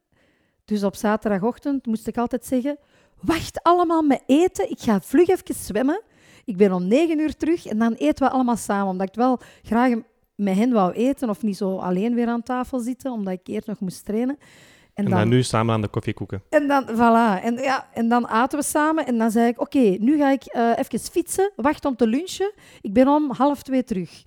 Dus 0.70 0.84
op 0.84 0.96
zaterdagochtend 0.96 1.86
moest 1.86 2.08
ik 2.08 2.18
altijd 2.18 2.46
zeggen: 2.46 2.78
Wacht 3.22 3.64
allemaal 3.64 4.02
met 4.02 4.24
eten. 4.26 4.70
Ik 4.70 4.80
ga 4.80 5.02
vlug 5.02 5.28
even 5.28 5.56
zwemmen. 5.56 6.02
Ik 6.46 6.58
ben 6.58 6.72
om 6.72 6.88
negen 6.88 7.20
uur 7.20 7.36
terug 7.36 7.66
en 7.66 7.78
dan 7.78 7.94
eten 7.94 8.26
we 8.26 8.32
allemaal 8.32 8.58
samen. 8.58 8.88
Omdat 8.88 9.08
ik 9.08 9.16
wel 9.16 9.40
graag 9.64 9.94
met 10.36 10.56
hen 10.56 10.72
wou 10.72 10.92
eten 10.92 11.30
of 11.30 11.42
niet 11.42 11.58
zo 11.58 11.78
alleen 11.78 12.16
weer 12.16 12.28
aan 12.28 12.44
tafel 12.44 12.80
zitten, 12.80 13.12
omdat 13.12 13.34
ik 13.34 13.48
eerst 13.48 13.68
nog 13.68 13.80
moest 13.80 14.06
trainen. 14.06 14.38
En, 14.94 15.06
dan, 15.06 15.30
nu 15.30 15.44
samen 15.44 15.74
aan 15.74 15.82
de 15.82 15.88
koffiekoeken. 15.88 16.44
En 16.50 16.68
dan, 16.68 16.84
voilà. 16.88 17.44
En, 17.44 17.56
ja, 17.56 17.88
en 17.94 18.10
dan 18.10 18.28
aten 18.28 18.60
we 18.60 18.66
samen. 18.66 19.06
En 19.06 19.18
dan 19.18 19.32
zei 19.32 19.48
ik, 19.48 19.62
oké, 19.62 19.96
nu 20.00 20.18
ga 20.18 20.32
ik 20.32 20.56
uh, 20.56 20.72
even 20.78 21.00
fietsen. 21.00 21.52
Wacht 21.56 21.86
om 21.86 21.96
te 21.96 22.08
lunchen. 22.08 22.52
Ik 22.82 22.94
ben 22.94 23.08
om 23.08 23.32
half 23.32 23.64
twee 23.64 23.84
terug. 23.84 24.24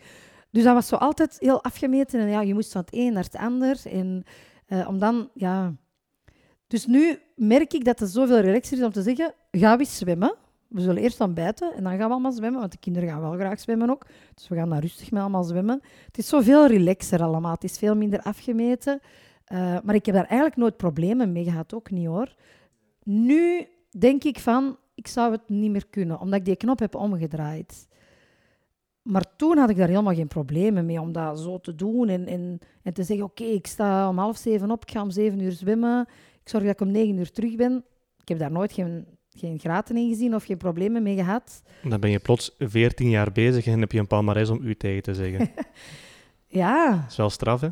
Dus 0.50 0.64
dat 0.64 0.74
was 0.74 0.88
zo 0.88 0.96
altijd 0.96 1.36
heel 1.38 1.62
afgemeten. 1.62 2.20
En 2.20 2.28
ja, 2.28 2.40
je 2.40 2.54
moest 2.54 2.72
van 2.72 2.80
het 2.80 2.94
een 2.94 3.12
naar 3.12 3.24
het 3.24 3.36
ander. 3.36 3.80
En 3.84 4.24
uh, 4.68 4.88
om 4.88 4.98
dan, 4.98 5.28
ja... 5.34 5.72
Dus 6.72 6.86
nu 6.86 7.18
merk 7.36 7.72
ik 7.72 7.84
dat 7.84 7.98
het 7.98 8.10
zoveel 8.10 8.38
relaxer 8.38 8.78
is 8.78 8.84
om 8.84 8.92
te 8.92 9.02
zeggen, 9.02 9.34
ga 9.50 9.78
eens 9.78 9.96
zwemmen. 9.96 10.34
We 10.68 10.80
zullen 10.80 11.02
eerst 11.02 11.20
ontbijten 11.20 11.72
en 11.74 11.82
dan 11.82 11.96
gaan 11.96 12.06
we 12.06 12.12
allemaal 12.12 12.32
zwemmen, 12.32 12.60
want 12.60 12.72
de 12.72 12.78
kinderen 12.78 13.08
gaan 13.08 13.20
wel 13.20 13.32
graag 13.32 13.60
zwemmen 13.60 13.90
ook. 13.90 14.06
Dus 14.34 14.48
we 14.48 14.56
gaan 14.56 14.70
daar 14.70 14.80
rustig 14.80 15.10
met 15.10 15.20
allemaal 15.20 15.44
zwemmen. 15.44 15.80
Het 16.06 16.18
is 16.18 16.28
zoveel 16.28 16.66
relaxer 16.66 17.22
allemaal. 17.22 17.52
Het 17.52 17.64
is 17.64 17.78
veel 17.78 17.96
minder 17.96 18.20
afgemeten. 18.20 19.00
Uh, 19.52 19.76
maar 19.84 19.94
ik 19.94 20.06
heb 20.06 20.14
daar 20.14 20.24
eigenlijk 20.24 20.56
nooit 20.56 20.76
problemen 20.76 21.32
mee 21.32 21.44
gehad, 21.44 21.74
ook 21.74 21.90
niet 21.90 22.06
hoor. 22.06 22.34
Nu 23.02 23.66
denk 23.90 24.24
ik 24.24 24.38
van, 24.38 24.76
ik 24.94 25.06
zou 25.06 25.32
het 25.32 25.48
niet 25.48 25.70
meer 25.70 25.86
kunnen, 25.86 26.20
omdat 26.20 26.38
ik 26.38 26.44
die 26.44 26.56
knop 26.56 26.78
heb 26.78 26.94
omgedraaid. 26.94 27.88
Maar 29.02 29.24
toen 29.36 29.58
had 29.58 29.70
ik 29.70 29.76
daar 29.76 29.88
helemaal 29.88 30.14
geen 30.14 30.28
problemen 30.28 30.86
mee 30.86 31.00
om 31.00 31.12
dat 31.12 31.40
zo 31.40 31.60
te 31.60 31.74
doen 31.74 32.08
en, 32.08 32.26
en, 32.26 32.58
en 32.82 32.92
te 32.92 33.02
zeggen, 33.02 33.26
oké, 33.26 33.44
ik 33.44 33.66
sta 33.66 34.08
om 34.08 34.18
half 34.18 34.36
zeven 34.36 34.70
op, 34.70 34.82
ik 34.82 34.90
ga 34.90 35.02
om 35.02 35.10
zeven 35.10 35.40
uur 35.40 35.52
zwemmen, 35.52 36.06
ik 36.42 36.48
zorg 36.48 36.64
dat 36.64 36.72
ik 36.72 36.80
om 36.80 36.90
negen 36.90 37.16
uur 37.16 37.30
terug 37.30 37.56
ben. 37.56 37.84
Ik 38.20 38.28
heb 38.28 38.38
daar 38.38 38.52
nooit 38.52 38.72
geen, 38.72 39.06
geen 39.30 39.58
graten 39.58 39.96
in 39.96 40.08
gezien 40.08 40.34
of 40.34 40.44
geen 40.44 40.56
problemen 40.56 41.02
mee 41.02 41.16
gehad. 41.16 41.62
Dan 41.82 42.00
ben 42.00 42.10
je 42.10 42.18
plots 42.18 42.54
veertien 42.58 43.10
jaar 43.10 43.32
bezig 43.32 43.66
en 43.66 43.80
heb 43.80 43.92
je 43.92 43.98
een 43.98 44.06
palmarès 44.06 44.50
om 44.50 44.62
u 44.62 44.74
tegen 44.74 45.02
te 45.02 45.14
zeggen. 45.14 45.50
ja. 46.46 46.90
Dat 46.90 47.10
is 47.10 47.16
wel 47.16 47.30
straf, 47.30 47.60
hè? 47.60 47.68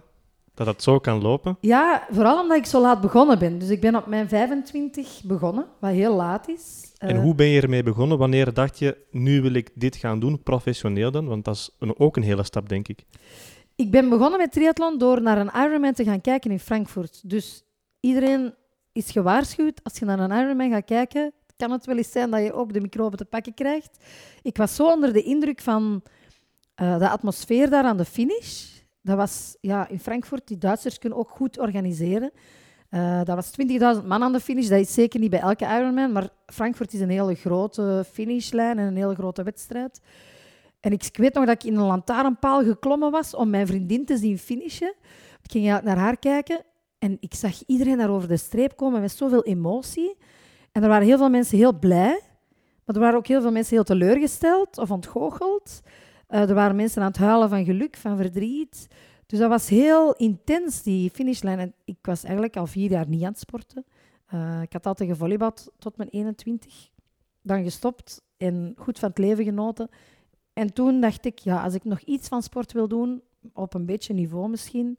Dat 0.54 0.66
dat 0.66 0.82
zo 0.82 0.98
kan 0.98 1.22
lopen? 1.22 1.56
Ja, 1.60 2.06
vooral 2.10 2.42
omdat 2.42 2.56
ik 2.56 2.66
zo 2.66 2.80
laat 2.80 3.00
begonnen 3.00 3.38
ben. 3.38 3.58
Dus 3.58 3.68
ik 3.68 3.80
ben 3.80 3.96
op 3.96 4.06
mijn 4.06 4.28
25 4.28 5.20
begonnen, 5.24 5.66
wat 5.78 5.90
heel 5.90 6.14
laat 6.14 6.48
is. 6.48 6.92
En 6.98 7.20
hoe 7.20 7.34
ben 7.34 7.46
je 7.46 7.60
ermee 7.60 7.82
begonnen? 7.82 8.18
Wanneer 8.18 8.54
dacht 8.54 8.78
je, 8.78 8.96
nu 9.10 9.42
wil 9.42 9.54
ik 9.54 9.70
dit 9.74 9.96
gaan 9.96 10.20
doen, 10.20 10.42
professioneel 10.42 11.10
dan? 11.10 11.26
Want 11.26 11.44
dat 11.44 11.54
is 11.54 11.76
een, 11.78 11.98
ook 11.98 12.16
een 12.16 12.22
hele 12.22 12.44
stap, 12.44 12.68
denk 12.68 12.88
ik. 12.88 13.04
Ik 13.76 13.90
ben 13.90 14.08
begonnen 14.08 14.38
met 14.38 14.52
triathlon 14.52 14.98
door 14.98 15.22
naar 15.22 15.38
een 15.38 15.50
Ironman 15.66 15.92
te 15.92 16.04
gaan 16.04 16.20
kijken 16.20 16.50
in 16.50 16.60
Frankfurt. 16.60 17.30
Dus 17.30 17.64
iedereen 18.00 18.54
is 18.92 19.10
gewaarschuwd, 19.10 19.80
als 19.84 19.98
je 19.98 20.04
naar 20.04 20.18
een 20.18 20.30
Ironman 20.30 20.70
gaat 20.70 20.84
kijken, 20.84 21.32
kan 21.56 21.70
het 21.70 21.86
wel 21.86 21.96
eens 21.96 22.12
zijn 22.12 22.30
dat 22.30 22.42
je 22.42 22.52
ook 22.52 22.72
de 22.72 22.80
microben 22.80 23.18
te 23.18 23.24
pakken 23.24 23.54
krijgt. 23.54 24.04
Ik 24.42 24.56
was 24.56 24.74
zo 24.74 24.90
onder 24.90 25.12
de 25.12 25.22
indruk 25.22 25.60
van 25.60 26.02
uh, 26.82 26.98
de 26.98 27.08
atmosfeer 27.08 27.70
daar 27.70 27.84
aan 27.84 27.96
de 27.96 28.04
finish. 28.04 28.68
Dat 29.02 29.16
was 29.16 29.56
ja, 29.60 29.88
in 29.88 30.00
Frankfurt, 30.00 30.48
die 30.48 30.58
Duitsers 30.58 30.98
kunnen 30.98 31.18
ook 31.18 31.30
goed 31.30 31.58
organiseren. 31.58 32.30
Uh, 32.90 33.20
dat 33.24 33.34
was 33.34 33.50
20.000 34.00 34.06
man 34.06 34.22
aan 34.22 34.32
de 34.32 34.40
finish. 34.40 34.68
Dat 34.68 34.80
is 34.80 34.94
zeker 34.94 35.20
niet 35.20 35.30
bij 35.30 35.40
elke 35.40 35.64
Ironman, 35.64 36.12
maar 36.12 36.28
Frankfurt 36.46 36.92
is 36.92 37.00
een 37.00 37.10
hele 37.10 37.34
grote 37.34 38.04
finishlijn 38.12 38.78
en 38.78 38.86
een 38.86 38.96
hele 38.96 39.14
grote 39.14 39.42
wedstrijd. 39.42 40.00
En 40.80 40.92
ik, 40.92 41.08
weet 41.12 41.34
nog 41.34 41.44
dat 41.46 41.54
ik 41.54 41.70
in 41.70 41.76
een 41.76 41.86
lantaarnpaal 41.86 42.62
geklommen 42.62 43.10
was 43.10 43.34
om 43.34 43.50
mijn 43.50 43.66
vriendin 43.66 44.04
te 44.04 44.16
zien 44.16 44.38
finishen. 44.38 44.94
Ik 45.42 45.50
ging 45.50 45.82
naar 45.82 45.96
haar 45.96 46.18
kijken 46.18 46.64
en 47.00 47.16
ik 47.20 47.34
zag 47.34 47.62
iedereen 47.66 47.96
daar 47.96 48.10
over 48.10 48.28
de 48.28 48.36
streep 48.36 48.76
komen 48.76 49.00
met 49.00 49.12
zoveel 49.12 49.44
emotie. 49.44 50.16
En 50.72 50.82
er 50.82 50.88
waren 50.88 51.06
heel 51.06 51.18
veel 51.18 51.30
mensen 51.30 51.58
heel 51.58 51.78
blij, 51.78 52.20
maar 52.84 52.94
er 52.94 53.00
waren 53.00 53.18
ook 53.18 53.26
heel 53.26 53.40
veel 53.40 53.52
mensen 53.52 53.74
heel 53.74 53.84
teleurgesteld 53.84 54.78
of 54.78 54.90
ontgoocheld. 54.90 55.80
Uh, 56.28 56.48
er 56.48 56.54
waren 56.54 56.76
mensen 56.76 57.02
aan 57.02 57.08
het 57.08 57.16
huilen 57.16 57.48
van 57.48 57.64
geluk, 57.64 57.96
van 57.96 58.16
verdriet. 58.16 58.86
Dus 59.26 59.38
dat 59.38 59.48
was 59.48 59.68
heel 59.68 60.12
intens, 60.12 60.82
die 60.82 61.10
finishlijn. 61.10 61.58
En 61.58 61.74
ik 61.84 61.98
was 62.02 62.22
eigenlijk 62.22 62.56
al 62.56 62.66
vier 62.66 62.90
jaar 62.90 63.08
niet 63.08 63.22
aan 63.22 63.30
het 63.30 63.40
sporten. 63.40 63.84
Uh, 64.34 64.62
ik 64.62 64.72
had 64.72 64.86
altijd 64.86 65.10
gevolleybald 65.10 65.72
tot 65.78 65.96
mijn 65.96 66.08
21. 66.08 66.88
Dan 67.42 67.62
gestopt 67.62 68.22
en 68.36 68.74
goed 68.76 68.98
van 68.98 69.08
het 69.08 69.18
leven 69.18 69.44
genoten. 69.44 69.88
En 70.52 70.72
toen 70.72 71.00
dacht 71.00 71.24
ik, 71.24 71.38
ja, 71.38 71.62
als 71.62 71.74
ik 71.74 71.84
nog 71.84 72.00
iets 72.00 72.28
van 72.28 72.42
sport 72.42 72.72
wil 72.72 72.88
doen, 72.88 73.22
op 73.52 73.74
een 73.74 73.86
beetje 73.86 74.14
niveau 74.14 74.48
misschien, 74.48 74.98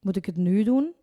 moet 0.00 0.16
ik 0.16 0.26
het 0.26 0.36
nu 0.36 0.62
doen. 0.62 0.94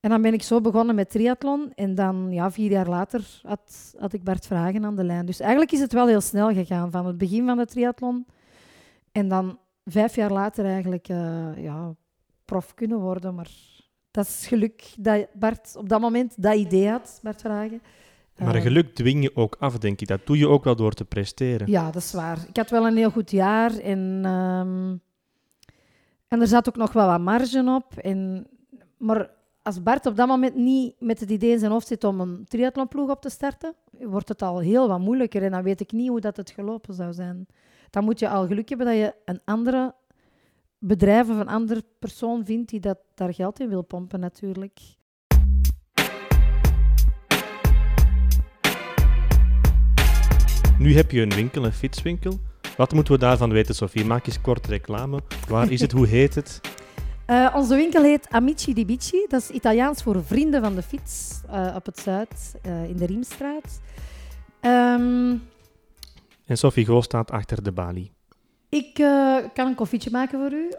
En 0.00 0.10
dan 0.10 0.22
ben 0.22 0.32
ik 0.32 0.42
zo 0.42 0.60
begonnen 0.60 0.94
met 0.94 1.10
triathlon. 1.10 1.72
En 1.74 1.94
dan, 1.94 2.26
ja, 2.30 2.50
vier 2.50 2.70
jaar 2.70 2.88
later 2.88 3.40
had, 3.42 3.94
had 3.98 4.12
ik 4.12 4.24
Bart 4.24 4.46
Vragen 4.46 4.84
aan 4.84 4.96
de 4.96 5.04
lijn. 5.04 5.26
Dus 5.26 5.40
eigenlijk 5.40 5.72
is 5.72 5.80
het 5.80 5.92
wel 5.92 6.06
heel 6.06 6.20
snel 6.20 6.52
gegaan. 6.52 6.90
Van 6.90 7.06
het 7.06 7.18
begin 7.18 7.46
van 7.46 7.56
de 7.56 7.66
triathlon 7.66 8.26
en 9.12 9.28
dan 9.28 9.58
vijf 9.84 10.14
jaar 10.14 10.32
later 10.32 10.64
eigenlijk 10.64 11.08
uh, 11.08 11.56
ja, 11.56 11.94
prof 12.44 12.74
kunnen 12.74 12.98
worden. 12.98 13.34
Maar 13.34 13.50
dat 14.10 14.26
is 14.26 14.46
geluk 14.46 14.94
dat 14.98 15.26
Bart 15.32 15.76
op 15.76 15.88
dat 15.88 16.00
moment 16.00 16.42
dat 16.42 16.54
idee 16.54 16.88
had, 16.88 17.20
Bart 17.22 17.40
Vragen. 17.40 17.82
Maar 18.38 18.56
uh, 18.56 18.62
geluk 18.62 18.94
dwing 18.94 19.22
je 19.22 19.36
ook 19.36 19.56
af, 19.58 19.78
denk 19.78 20.00
ik. 20.00 20.08
Dat 20.08 20.26
doe 20.26 20.38
je 20.38 20.48
ook 20.48 20.64
wel 20.64 20.76
door 20.76 20.92
te 20.92 21.04
presteren. 21.04 21.70
Ja, 21.70 21.90
dat 21.90 22.02
is 22.02 22.12
waar. 22.12 22.38
Ik 22.48 22.56
had 22.56 22.70
wel 22.70 22.86
een 22.86 22.96
heel 22.96 23.10
goed 23.10 23.30
jaar. 23.30 23.78
En, 23.78 24.24
um, 24.24 25.00
en 26.28 26.40
er 26.40 26.46
zat 26.46 26.68
ook 26.68 26.76
nog 26.76 26.92
wel 26.92 27.06
wat 27.06 27.20
marge 27.20 27.64
op. 27.76 27.98
En, 27.98 28.46
maar 28.96 29.30
als 29.62 29.82
Bart 29.82 30.06
op 30.06 30.16
dat 30.16 30.28
moment 30.28 30.54
niet 30.54 30.94
met 30.98 31.20
het 31.20 31.30
idee 31.30 31.50
in 31.50 31.58
zijn 31.58 31.70
hoofd 31.70 31.86
zit 31.86 32.04
om 32.04 32.20
een 32.20 32.44
triathlonploeg 32.48 33.10
op 33.10 33.20
te 33.22 33.30
starten, 33.30 33.74
wordt 33.90 34.28
het 34.28 34.42
al 34.42 34.58
heel 34.58 34.88
wat 34.88 35.00
moeilijker. 35.00 35.42
En 35.42 35.50
dan 35.50 35.62
weet 35.62 35.80
ik 35.80 35.92
niet 35.92 36.08
hoe 36.08 36.20
dat 36.20 36.36
het 36.36 36.50
gelopen 36.50 36.94
zou 36.94 37.12
zijn 37.12 37.46
dan 37.90 38.04
moet 38.04 38.18
je 38.18 38.28
al 38.28 38.46
geluk 38.46 38.68
hebben 38.68 38.86
dat 38.86 38.96
je 38.96 39.14
een 39.24 39.40
andere 39.44 39.94
bedrijf 40.78 41.28
of 41.28 41.38
een 41.38 41.48
andere 41.48 41.84
persoon 41.98 42.44
vindt 42.44 42.70
die 42.70 42.80
dat, 42.80 42.98
daar 43.14 43.34
geld 43.34 43.60
in 43.60 43.68
wil 43.68 43.82
pompen 43.82 44.20
natuurlijk. 44.20 44.80
Nu 50.78 50.94
heb 50.94 51.10
je 51.10 51.22
een 51.22 51.34
winkel, 51.34 51.64
een 51.64 51.72
fietswinkel. 51.72 52.40
Wat 52.76 52.92
moeten 52.92 53.12
we 53.12 53.18
daarvan 53.18 53.50
weten, 53.50 53.74
Sofie? 53.74 54.04
Maak 54.04 54.26
eens 54.26 54.40
kort 54.40 54.66
reclame. 54.66 55.20
Waar 55.48 55.70
is 55.70 55.80
het? 55.80 55.92
Hoe 55.92 56.06
heet 56.06 56.34
het? 56.34 56.60
Uh, 57.30 57.54
onze 57.54 57.74
winkel 57.74 58.02
heet 58.02 58.26
Amici 58.30 58.74
di 58.74 58.84
Bici. 58.84 59.26
Dat 59.28 59.40
is 59.40 59.50
Italiaans 59.50 60.02
voor 60.02 60.24
vrienden 60.24 60.62
van 60.62 60.74
de 60.74 60.82
fiets 60.82 61.40
uh, 61.50 61.72
op 61.76 61.86
het 61.86 61.98
Zuid, 61.98 62.54
uh, 62.66 62.84
in 62.84 62.96
de 62.96 63.06
Riemstraat. 63.06 63.80
Um, 64.60 65.42
en 66.46 66.56
Sophie 66.56 66.84
Goos 66.84 67.04
staat 67.04 67.30
achter 67.30 67.62
de 67.62 67.72
balie. 67.72 68.10
Ik 68.68 68.94
kan 69.54 69.66
een 69.66 69.74
koffietje 69.74 70.10
maken 70.10 70.38
voor 70.38 70.52
u. 70.52 70.70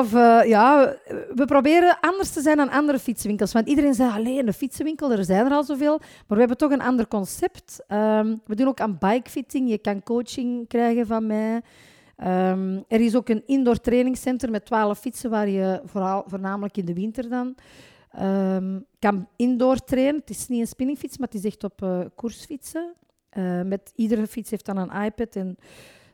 of 0.00 0.12
ja, 0.46 0.96
we 1.34 1.44
proberen 1.44 1.98
anders 2.00 2.30
te 2.30 2.40
zijn 2.40 2.56
dan 2.56 2.70
andere 2.70 2.98
fietswinkels. 2.98 3.52
Want 3.52 3.68
iedereen 3.68 3.94
zegt 3.94 4.14
alleen 4.14 4.46
een 4.46 4.52
fietsenwinkel, 4.52 5.12
er 5.12 5.24
zijn 5.24 5.46
er 5.46 5.52
al 5.52 5.64
zoveel. 5.64 5.98
Maar 5.98 6.08
we 6.26 6.38
hebben 6.38 6.56
toch 6.56 6.70
een 6.70 6.82
ander 6.82 7.08
concept. 7.08 7.84
Um, 7.88 8.40
we 8.46 8.54
doen 8.54 8.68
ook 8.68 8.80
aan 8.80 8.98
bikefitting. 8.98 9.70
Je 9.70 9.78
kan 9.78 10.02
coaching 10.02 10.68
krijgen 10.68 11.06
van 11.06 11.26
mij. 11.26 11.62
Um, 12.24 12.84
er 12.88 13.00
is 13.00 13.16
ook 13.16 13.28
een 13.28 13.42
indoor 13.46 13.80
trainingscentrum 13.80 14.50
met 14.50 14.64
12 14.64 14.98
fietsen, 14.98 15.30
waar 15.30 15.48
je 15.48 15.80
vooral, 15.84 16.24
voornamelijk 16.26 16.76
in 16.76 16.84
de 16.84 16.94
winter 16.94 17.28
dan 17.28 17.54
um, 18.22 18.84
kan 18.98 19.28
indoor 19.36 19.76
trainen. 19.84 20.20
Het 20.20 20.30
is 20.30 20.48
niet 20.48 20.60
een 20.60 20.66
spinningfiets, 20.66 21.18
maar 21.18 21.28
het 21.28 21.36
is 21.36 21.44
echt 21.44 21.64
op 21.64 21.82
uh, 21.82 22.00
koersfietsen. 22.14 22.94
Uh, 23.32 23.62
met 23.62 23.92
iedere 23.94 24.26
fiets 24.26 24.50
heeft 24.50 24.66
dan 24.66 24.76
een 24.76 25.04
iPad 25.04 25.36
en 25.36 25.56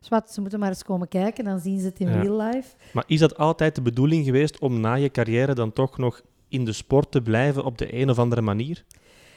zwart, 0.01 0.31
ze 0.31 0.41
moeten 0.41 0.59
maar 0.59 0.69
eens 0.69 0.85
komen 0.85 1.09
kijken, 1.09 1.45
dan 1.45 1.59
zien 1.59 1.81
ze 1.81 1.87
het 1.87 2.01
in 2.01 2.09
real 2.09 2.37
life. 2.37 2.77
Maar 2.93 3.05
is 3.07 3.19
dat 3.19 3.37
altijd 3.37 3.75
de 3.75 3.83
bedoeling 3.83 4.25
geweest 4.25 4.59
om 4.59 4.81
na 4.81 4.95
je 4.95 5.11
carrière 5.11 5.55
dan 5.55 5.73
toch 5.73 5.99
nog 5.99 6.23
in 6.49 6.65
de 6.65 6.73
sport 6.73 7.11
te 7.11 7.23
blijven 7.23 7.65
op 7.65 7.79
de 7.79 7.95
een 7.95 8.11
of 8.11 8.19
andere 8.19 8.41
manier? 8.41 8.85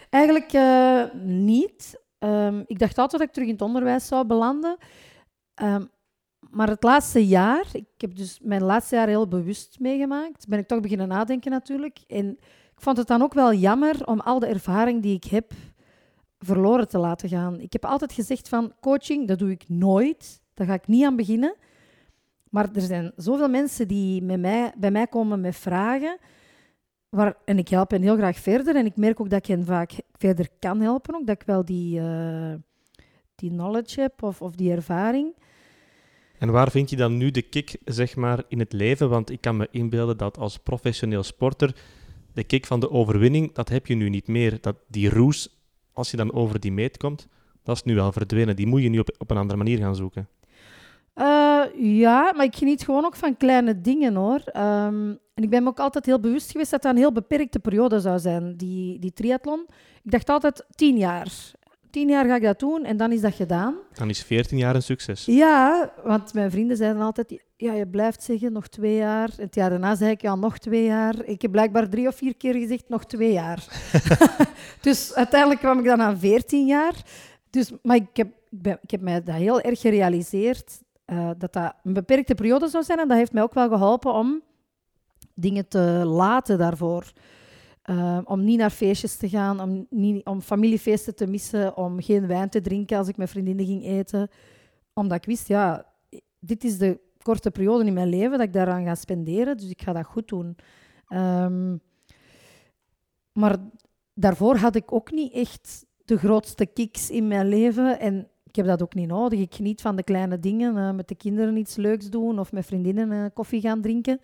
Eigenlijk 0.10 0.54
uh, 0.54 1.04
niet. 1.24 2.04
Um, 2.20 2.64
ik 2.68 2.80
dacht 2.80 2.98
altijd 2.98 3.12
dat 3.12 3.22
ik 3.22 3.34
terug 3.34 3.48
in 3.48 3.54
het 3.54 3.64
onderwijs 3.64 4.08
zou 4.08 4.26
belanden. 4.26 4.78
Um, 5.62 5.90
maar 6.56 6.70
het 6.70 6.84
laatste 6.84 7.28
jaar, 7.28 7.66
ik 7.74 7.86
heb 7.98 8.16
dus 8.16 8.40
mijn 8.44 8.64
laatste 8.64 8.96
jaar 8.96 9.08
heel 9.08 9.28
bewust 9.28 9.80
meegemaakt, 9.80 10.48
ben 10.48 10.60
ik 10.60 10.68
toch 10.68 10.80
beginnen 10.80 11.08
nadenken 11.08 11.52
natuurlijk. 11.52 12.00
En 12.08 12.30
ik 12.76 12.82
vond 12.82 12.98
het 12.98 13.08
dan 13.08 13.22
ook 13.22 13.34
wel 13.34 13.54
jammer 13.54 14.08
om 14.08 14.20
al 14.20 14.40
de 14.40 14.46
ervaring 14.46 15.02
die 15.02 15.16
ik 15.16 15.24
heb 15.24 15.52
verloren 16.40 16.88
te 16.88 16.98
laten 16.98 17.30
gaan. 17.30 17.60
Ik 17.60 17.74
heb 17.74 17.86
altijd 17.86 18.14
gezegd 18.14 18.50
van 18.50 18.74
coaching, 18.80 19.28
dat 19.28 19.40
doe 19.40 19.52
ik 19.52 19.70
nooit. 19.70 20.42
Daar 20.54 20.68
ga 20.68 20.74
ik 20.74 20.88
niet 20.88 21.06
aan 21.06 21.16
beginnen. 21.16 21.56
Maar 22.50 22.70
er 22.74 22.82
zijn 22.82 23.12
zoveel 23.16 23.50
mensen 23.50 23.88
die 23.88 24.24
met 24.24 24.40
mij, 24.40 24.74
bij 24.78 24.92
mij 24.92 25.08
komen 25.08 25.42
met 25.42 25.56
vragen. 25.56 26.18
Waar, 27.10 27.38
en 27.46 27.58
ik 27.58 27.70
help 27.70 27.92
hen 27.92 28.02
heel 28.02 28.18
graag 28.18 28.38
verder. 28.38 28.76
En 28.76 28.86
ik 28.86 28.98
merk 28.98 29.20
ook 29.20 29.30
dat 29.30 29.40
ik 29.40 29.46
hen 29.46 29.66
vaak 29.66 29.92
verder 30.12 30.48
kan 30.60 30.82
helpen. 30.82 31.16
Ook 31.16 31.26
dat 31.28 31.42
ik 31.42 31.48
wel 31.48 31.66
die, 31.66 32.00
uh, 32.00 32.54
die 33.36 33.50
knowledge 33.50 34.02
heb 34.02 34.24
of, 34.24 34.42
of 34.42 34.56
die 34.56 34.72
ervaring. 34.72 35.34
En 36.40 36.52
waar 36.52 36.72
vind 36.72 36.90
je 36.90 36.96
dan 36.96 37.18
nu 37.18 37.32
de 37.32 37.42
kick 37.42 37.78
zeg 37.86 38.16
maar, 38.16 38.44
in 38.48 38.60
het 38.60 38.74
leven? 38.74 39.10
Want 39.10 39.30
ik 39.30 39.42
kan 39.42 39.58
me 39.58 39.68
inbeelden 39.72 40.18
dat 40.18 40.38
als 40.38 40.58
professioneel 40.58 41.24
sporter 41.24 41.76
de 42.34 42.44
kick 42.44 42.66
van 42.66 42.80
de 42.80 42.92
overwinning, 42.92 43.54
dat 43.54 43.70
heb 43.70 43.88
je 43.88 43.96
nu 43.96 44.10
niet 44.10 44.28
meer. 44.28 44.58
Dat, 44.62 44.76
die 44.88 45.10
roes 45.10 45.50
als 45.94 46.12
je 46.12 46.18
dan 46.18 46.34
over 46.34 46.60
die 46.60 46.72
meet 46.72 46.98
komt, 46.98 47.28
dat 47.64 47.76
is 47.76 47.84
nu 47.84 47.96
wel 47.96 48.12
verdwenen. 48.12 48.56
Die 48.56 48.68
moet 48.68 48.82
je 48.82 48.90
nu 48.90 49.00
op, 49.00 49.16
op 49.18 49.32
een 49.32 49.38
andere 49.38 49.58
manier 49.58 49.78
gaan 49.78 49.96
zoeken. 49.96 50.28
Uh, 51.16 51.64
ja, 51.78 52.34
maar 52.36 52.46
ik 52.46 52.56
geniet 52.56 52.84
gewoon 52.84 53.06
ook 53.06 53.16
van 53.16 53.38
kleine 53.38 53.82
dingen 53.82 54.16
hoor. 54.16 54.42
Ehm, 54.46 55.14
en 55.34 55.44
ik 55.44 55.50
ben 55.50 55.64
me 55.64 55.70
ook 55.70 55.80
altijd 55.80 56.06
heel 56.06 56.20
bewust 56.20 56.52
geweest 56.52 56.72
dat 56.72 56.82
dat 56.82 56.92
een 56.92 56.98
heel 56.98 57.12
beperkte 57.12 57.60
periode 57.60 58.00
zou 58.00 58.20
zijn, 58.20 58.58
die, 58.58 59.00
die 59.00 59.14
triathlon. 59.14 59.66
Ik 60.04 60.12
dacht 60.12 60.30
altijd 60.30 60.66
tien 60.76 60.98
jaar. 60.98 61.28
Tien 61.96 62.10
jaar 62.10 62.26
ga 62.26 62.36
ik 62.36 62.42
dat 62.42 62.60
doen 62.60 62.86
en 62.86 62.98
dan 62.98 63.12
is 63.12 63.22
dat 63.22 63.34
gedaan. 63.34 63.76
Dan 63.94 64.10
is 64.10 64.24
14 64.24 64.58
jaar 64.58 64.76
een 64.76 64.82
succes. 64.82 65.26
Ja, 65.26 65.92
want 66.04 66.34
mijn 66.34 66.52
vrienden 66.52 66.78
zeiden 66.78 67.02
altijd, 67.02 67.44
ja, 67.58 67.74
je 67.74 67.88
blijft 67.88 68.24
zeggen 68.24 68.54
nog 68.54 68.68
twee 68.68 68.96
jaar. 68.96 69.30
Het 69.38 69.56
jaar 69.56 69.70
daarna 69.70 69.96
zei 69.96 70.12
ik, 70.12 70.22
ja, 70.22 70.36
nog 70.36 70.58
twee 70.58 70.84
jaar. 70.84 71.26
Ik 71.26 71.42
heb 71.42 71.52
blijkbaar 71.52 71.90
drie 71.90 72.08
of 72.08 72.16
vier 72.16 72.36
keer 72.36 72.54
gezegd, 72.54 72.90
nog 72.90 73.06
twee 73.06 73.32
jaar. 73.32 73.66
dus 74.82 75.14
uiteindelijk 75.14 75.60
kwam 75.60 75.80
ik 75.80 75.86
dan 75.86 76.02
aan 76.02 76.18
14 76.18 76.66
jaar. 76.66 76.94
Dus, 77.50 77.72
maar 77.82 77.96
ik 77.96 78.18
heb, 78.18 78.28
ik, 78.82 78.92
heb 78.92 79.02
mij 79.02 79.24
dat 79.24 79.36
heel 79.36 79.62
erg 79.62 79.80
gerealiseerd, 79.80 80.82
uh, 81.06 81.30
dat 81.38 81.54
dat 81.54 81.74
een 81.84 81.94
beperkte 81.94 82.36
periode 82.36 82.68
zou 82.68 82.84
zijn. 82.84 83.00
En 83.00 83.08
dat 83.08 83.18
heeft 83.18 83.34
mij 83.34 83.44
ook 83.44 83.54
wel 83.54 83.70
geholpen 83.70 84.14
om 84.14 84.42
dingen 85.34 85.68
te 85.68 86.02
laten 86.06 86.58
daarvoor. 86.58 87.12
Uh, 87.90 88.20
om 88.24 88.44
niet 88.44 88.58
naar 88.58 88.70
feestjes 88.70 89.16
te 89.16 89.30
gaan, 89.30 89.62
om, 89.62 89.88
niet, 89.90 90.26
om 90.26 90.42
familiefeesten 90.42 91.16
te 91.16 91.28
missen, 91.28 91.78
om 91.78 92.02
geen 92.02 92.28
wijn 92.28 92.50
te 92.50 92.62
drinken 92.62 92.98
als 92.98 93.08
ik 93.08 93.18
met 93.18 93.30
vriendinnen 93.30 93.66
ging 93.66 93.86
eten. 93.86 94.30
Omdat 94.94 95.18
ik 95.18 95.26
wist, 95.26 95.48
ja, 95.48 95.86
dit 96.40 96.64
is 96.64 96.78
de 96.78 97.00
korte 97.22 97.52
periode 97.52 97.86
in 97.86 97.94
mijn 97.94 98.10
leven 98.10 98.32
dat 98.32 98.48
ik 98.48 98.54
daaraan 98.54 98.84
ga 98.84 98.96
spenderen, 98.96 99.58
dus 99.58 99.70
ik 99.70 99.82
ga 99.82 99.94
dat 99.94 100.06
goed 100.06 100.28
doen. 100.28 100.56
Um, 101.10 101.82
maar 103.32 103.58
daarvoor 104.14 104.56
had 104.56 104.76
ik 104.76 104.92
ook 104.92 105.12
niet 105.12 105.34
echt 105.34 105.86
de 106.06 106.18
grootste 106.18 106.66
kicks 106.66 107.10
in 107.10 107.28
mijn 107.28 107.48
leven. 107.48 108.00
En 108.00 108.28
ik 108.44 108.56
heb 108.56 108.66
dat 108.66 108.82
ook 108.82 108.94
niet 108.94 109.08
nodig. 109.08 109.40
Ik 109.40 109.56
geniet 109.56 109.82
van 109.82 109.96
de 109.96 110.04
kleine 110.04 110.40
dingen. 110.40 110.76
Uh, 110.76 110.92
met 110.92 111.08
de 111.08 111.16
kinderen 111.16 111.58
iets 111.58 111.76
leuks 111.76 112.10
doen 112.10 112.40
of 112.40 112.52
met 112.52 112.66
vriendinnen 112.66 113.12
uh, 113.12 113.26
koffie 113.34 113.62
gaan 113.62 113.82
drinken. 113.82 114.20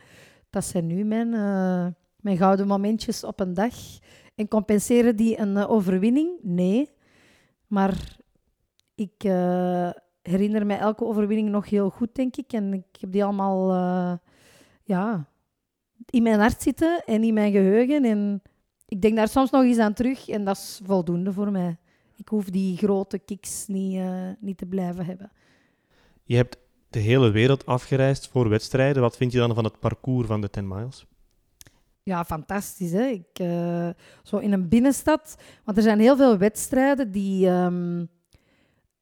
Dat 0.49 0.65
zijn 0.65 0.87
nu 0.87 1.03
mijn, 1.03 1.27
uh, 1.27 1.87
mijn 2.21 2.37
gouden 2.37 2.67
momentjes 2.67 3.23
op 3.23 3.39
een 3.39 3.53
dag. 3.53 3.73
En 4.35 4.47
compenseren 4.47 5.15
die 5.15 5.39
een 5.39 5.57
overwinning? 5.57 6.29
Nee. 6.41 6.89
Maar 7.67 8.17
ik 8.95 9.21
herinner 10.21 10.65
mij 10.65 10.79
elke 10.79 11.05
overwinning 11.05 11.49
nog 11.49 11.69
heel 11.69 11.89
goed, 11.89 12.15
denk 12.15 12.35
ik. 12.35 12.53
En 12.53 12.73
ik 12.73 12.85
heb 12.99 13.11
die 13.11 13.23
allemaal 13.23 13.71
ja, 14.83 15.27
in 16.09 16.23
mijn 16.23 16.39
hart 16.39 16.61
zitten 16.61 17.03
en 17.05 17.23
in 17.23 17.33
mijn 17.33 17.51
geheugen. 17.51 18.05
En 18.05 18.41
ik 18.87 19.01
denk 19.01 19.15
daar 19.15 19.27
soms 19.27 19.49
nog 19.49 19.63
eens 19.63 19.77
aan 19.77 19.93
terug 19.93 20.29
en 20.29 20.45
dat 20.45 20.57
is 20.57 20.81
voldoende 20.83 21.33
voor 21.33 21.51
mij. 21.51 21.77
Ik 22.15 22.27
hoef 22.27 22.49
die 22.49 22.77
grote 22.77 23.19
kicks 23.19 23.67
niet, 23.67 24.01
niet 24.39 24.57
te 24.57 24.65
blijven 24.65 25.05
hebben. 25.05 25.31
Je 26.23 26.35
hebt 26.35 26.57
de 26.89 26.99
hele 26.99 27.31
wereld 27.31 27.65
afgereisd 27.65 28.27
voor 28.27 28.49
wedstrijden. 28.49 29.01
Wat 29.01 29.17
vind 29.17 29.31
je 29.31 29.37
dan 29.37 29.55
van 29.55 29.63
het 29.63 29.79
parcours 29.79 30.27
van 30.27 30.41
de 30.41 30.49
10 30.49 30.67
miles? 30.67 31.05
Ja, 32.11 32.25
fantastisch. 32.25 32.91
Hè? 32.91 33.05
Ik, 33.05 33.39
uh, 33.41 33.89
zo 34.23 34.37
in 34.37 34.53
een 34.53 34.67
binnenstad. 34.67 35.35
Want 35.63 35.77
er 35.77 35.83
zijn 35.83 35.99
heel 35.99 36.15
veel 36.15 36.37
wedstrijden 36.37 37.11
die, 37.11 37.49
um, 37.49 38.09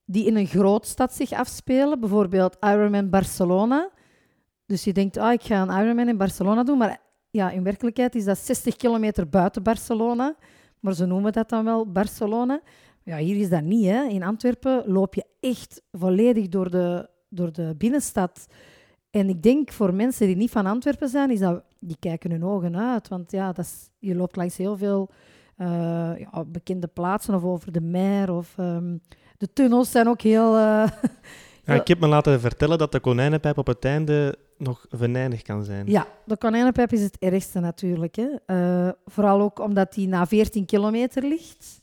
die 0.05 0.25
in 0.25 0.35
een 0.35 0.47
grootstad 0.47 1.13
zich 1.13 1.31
afspelen. 1.31 1.99
Bijvoorbeeld 1.99 2.57
Ironman 2.59 3.09
Barcelona. 3.09 3.89
Dus 4.65 4.83
je 4.83 4.93
denkt, 4.93 5.17
ah, 5.17 5.31
ik 5.31 5.41
ga 5.41 5.61
een 5.61 5.83
Ironman 5.83 6.07
in 6.07 6.17
Barcelona 6.17 6.63
doen. 6.63 6.77
Maar 6.77 7.01
ja, 7.29 7.49
in 7.49 7.63
werkelijkheid 7.63 8.15
is 8.15 8.25
dat 8.25 8.37
60 8.37 8.75
kilometer 8.75 9.29
buiten 9.29 9.63
Barcelona. 9.63 10.35
Maar 10.79 10.93
ze 10.93 11.05
noemen 11.05 11.31
dat 11.31 11.49
dan 11.49 11.65
wel 11.65 11.91
Barcelona. 11.91 12.61
Ja, 13.03 13.17
hier 13.17 13.35
is 13.35 13.49
dat 13.49 13.63
niet. 13.63 13.85
Hè. 13.85 14.03
In 14.03 14.23
Antwerpen 14.23 14.83
loop 14.85 15.13
je 15.13 15.25
echt 15.39 15.81
volledig 15.91 16.47
door 16.47 16.69
de, 16.69 17.09
door 17.29 17.51
de 17.51 17.75
binnenstad. 17.77 18.47
En 19.09 19.29
ik 19.29 19.43
denk 19.43 19.71
voor 19.71 19.93
mensen 19.93 20.27
die 20.27 20.35
niet 20.35 20.51
van 20.51 20.65
Antwerpen 20.65 21.09
zijn, 21.09 21.31
is 21.31 21.39
dat, 21.39 21.63
die 21.79 21.97
kijken 21.99 22.31
hun 22.31 22.45
ogen 22.45 22.77
uit. 22.77 23.07
Want 23.07 23.31
ja, 23.31 23.51
dat 23.51 23.65
is, 23.65 23.89
je 23.99 24.15
loopt 24.15 24.35
langs 24.35 24.57
heel 24.57 24.77
veel 24.77 25.09
uh, 25.57 26.11
ja, 26.17 26.45
bekende 26.47 26.87
plaatsen 26.87 27.35
of 27.35 27.43
over 27.43 27.71
de 27.71 27.81
mer. 27.81 28.31
Of, 28.31 28.55
um, 28.57 29.01
de 29.37 29.53
tunnels 29.53 29.91
zijn 29.91 30.07
ook 30.07 30.21
heel... 30.21 30.55
Uh, 30.55 30.87
ja, 31.65 31.73
ik 31.73 31.87
heb 31.87 31.99
me 31.99 32.07
laten 32.07 32.39
vertellen 32.39 32.77
dat 32.77 32.91
de 32.91 32.99
konijnenpijp 32.99 33.57
op 33.57 33.67
het 33.67 33.85
einde 33.85 34.37
nog 34.57 34.85
venijnig 34.89 35.41
kan 35.41 35.63
zijn. 35.63 35.87
Ja, 35.87 36.07
de 36.25 36.37
konijnenpijp 36.37 36.91
is 36.91 37.01
het 37.01 37.17
ergste 37.19 37.59
natuurlijk. 37.59 38.15
Hè. 38.15 38.29
Uh, 38.85 38.91
vooral 39.05 39.41
ook 39.41 39.59
omdat 39.59 39.93
die 39.93 40.07
na 40.07 40.27
14 40.27 40.65
kilometer 40.65 41.23
ligt. 41.23 41.81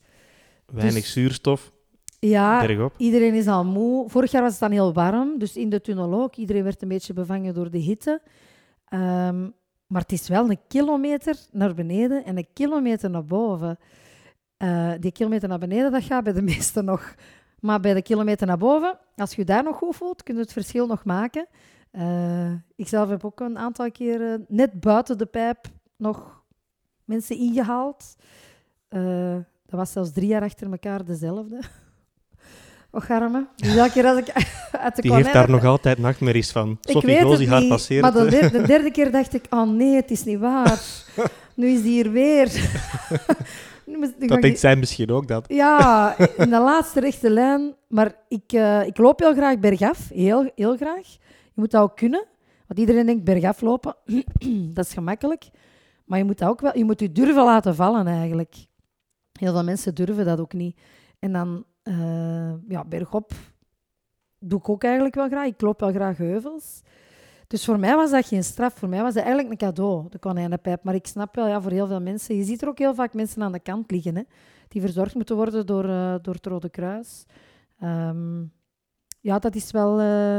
Weinig 0.67 1.03
dus, 1.03 1.13
zuurstof. 1.13 1.73
Ja, 2.19 2.67
bergop. 2.67 2.95
iedereen 2.97 3.35
is 3.35 3.47
al 3.47 3.65
moe. 3.65 4.09
Vorig 4.09 4.31
jaar 4.31 4.43
was 4.43 4.51
het 4.51 4.61
dan 4.61 4.71
heel 4.71 4.93
warm, 4.93 5.39
dus 5.39 5.57
in 5.57 5.71
de 5.71 5.81
tunnel 5.81 6.23
ook. 6.23 6.37
Iedereen 6.37 6.63
werd 6.63 6.83
een 6.83 6.89
beetje 6.89 7.13
bevangen 7.13 7.55
door 7.55 7.71
de 7.71 7.79
hitte. 7.79 8.21
Um, 8.91 9.55
maar 9.87 10.01
het 10.03 10.13
is 10.13 10.29
wel 10.29 10.51
een 10.51 10.61
kilometer 10.69 11.37
naar 11.53 11.75
beneden 11.75 12.25
en 12.25 12.37
een 12.37 12.49
kilometer 12.53 13.11
naar 13.11 13.25
boven. 13.25 13.79
Uh, 14.59 14.93
die 15.01 15.13
kilometer 15.13 15.49
naar 15.49 15.59
beneden, 15.59 15.93
dat 15.93 16.03
gaat 16.03 16.25
bij 16.25 16.33
de 16.33 16.43
meesten 16.53 16.85
nog. 16.85 17.15
Maar 17.61 17.81
bij 17.81 17.95
de 17.95 18.03
kilometer 18.03 18.47
naar 18.47 18.59
boven, 18.59 18.99
als 19.17 19.35
je 19.35 19.45
daar 19.45 19.63
nog 19.63 19.77
goed 19.77 19.97
voelt, 19.97 20.23
kun 20.23 20.35
je 20.35 20.41
het 20.41 20.53
verschil 20.53 20.87
nog 20.87 21.05
maken. 21.05 21.47
Uh, 21.93 22.53
ik 22.77 22.89
zelf 22.89 23.09
heb 23.09 23.25
ook 23.25 23.41
een 23.41 23.59
aantal 23.59 23.91
keren 23.91 24.45
net 24.49 24.81
buiten 24.81 25.19
de 25.19 25.27
pijp 25.27 25.67
nog 25.97 26.43
mensen 27.05 27.37
ingehaald. 27.37 28.17
Uh, 28.91 29.35
dat 29.67 29.79
was 29.79 29.93
zelfs 29.93 30.13
drie 30.13 30.29
jaar 30.29 30.43
achter 30.43 30.71
elkaar 30.71 31.05
dezelfde. 31.05 31.61
Och, 32.91 33.11
arme. 33.11 33.47
Dus 33.57 33.77
elke 33.77 33.93
keer 33.93 34.07
als 34.07 34.19
ik 34.19 34.33
uit 34.85 34.97
de 34.97 35.03
Die 35.03 35.15
heeft 35.15 35.33
daar 35.33 35.51
nog 35.51 35.65
altijd 35.65 35.99
nachtmerries 35.99 36.51
van. 36.51 36.79
Sophie 36.81 37.37
die 37.37 37.49
gaat 37.49 37.69
passeren. 37.69 38.03
Maar 38.03 38.25
de 38.25 38.31
derde, 38.39 38.61
de 38.61 38.67
derde, 38.67 38.91
keer 38.91 39.11
dacht 39.11 39.35
ik, 39.35 39.45
oh 39.51 39.71
nee, 39.71 39.95
het 39.95 40.11
is 40.11 40.25
niet 40.25 40.39
waar. 40.39 40.81
nu 41.55 41.69
is 41.69 41.83
die 41.83 41.91
hier 41.91 42.11
weer. 42.11 42.71
dat 44.29 44.43
denkt 44.43 44.59
zij 44.59 44.77
misschien 44.77 45.11
ook, 45.11 45.29
dat. 45.29 45.45
Ja, 45.49 46.15
in 46.19 46.51
de 46.51 46.59
laatste 46.61 47.01
rechte 47.01 47.31
lijn. 47.31 47.75
Maar 47.89 48.15
ik, 48.29 48.53
uh, 48.53 48.87
ik 48.87 48.99
loop 48.99 49.19
heel 49.19 49.35
graag 49.35 49.59
bergaf. 49.59 50.09
Heel, 50.09 50.51
heel 50.55 50.77
graag. 50.77 51.07
Je 51.43 51.61
moet 51.61 51.71
dat 51.71 51.83
ook 51.83 51.97
kunnen. 51.97 52.27
Want 52.67 52.81
iedereen 52.81 53.07
denkt 53.07 53.25
bergaf 53.25 53.61
lopen, 53.61 53.97
dat 54.75 54.87
is 54.87 54.93
gemakkelijk. 54.93 55.49
Maar 56.05 56.19
je 56.19 56.25
moet, 56.25 56.39
dat 56.39 56.49
ook 56.49 56.61
wel, 56.61 56.79
je 56.79 56.85
moet 56.85 57.01
je 57.01 57.13
durven 57.13 57.45
laten 57.45 57.75
vallen 57.75 58.07
eigenlijk. 58.07 58.55
Heel 59.33 59.53
veel 59.53 59.65
mensen 59.65 59.95
durven 59.95 60.25
dat 60.25 60.41
ook 60.41 60.53
niet. 60.53 60.77
En 61.19 61.33
dan, 61.33 61.65
uh, 61.89 62.53
ja, 62.69 62.85
bergop 62.85 63.33
doe 64.39 64.59
ik 64.59 64.69
ook 64.69 64.85
eigenlijk 64.85 65.15
wel 65.15 65.29
graag. 65.29 65.47
Ik 65.47 65.61
loop 65.61 65.81
wel 65.81 65.93
graag 65.93 66.17
heuvels. 66.17 66.83
Dus 67.47 67.65
voor 67.65 67.79
mij 67.79 67.95
was 67.95 68.11
dat 68.11 68.27
geen 68.27 68.45
straf. 68.45 68.75
Voor 68.75 68.89
mij 68.89 69.03
was 69.03 69.15
dat 69.15 69.23
eigenlijk 69.23 69.51
een 69.51 69.69
cadeau, 69.69 70.07
de 70.11 70.19
konijnenpijp. 70.19 70.85
Maar 70.85 70.95
ik 70.95 71.07
snap 71.07 71.35
wel, 71.35 71.47
ja, 71.47 71.61
voor 71.61 71.71
heel 71.71 71.87
veel 71.87 72.01
mensen... 72.01 72.37
Je 72.37 72.45
ziet 72.45 72.63
er 72.63 72.69
ook 72.69 72.79
heel 72.79 72.95
vaak 72.95 73.15
mensen 73.15 73.43
aan 73.43 73.53
de 73.53 73.61
kant 73.61 73.91
liggen, 73.91 74.17
hè, 74.17 74.23
die 74.69 74.81
verzorgd 74.81 75.15
moeten 75.15 75.37
worden 75.37 75.67
door, 75.67 75.85
uh, 75.85 76.15
door 76.23 76.35
het 76.35 76.47
Rode 76.47 76.69
Kruis. 76.69 77.25
Um, 77.83 78.53
ja, 79.21 79.39
dat 79.39 79.55
is 79.55 79.71
wel... 79.71 80.01
Uh, 80.01 80.39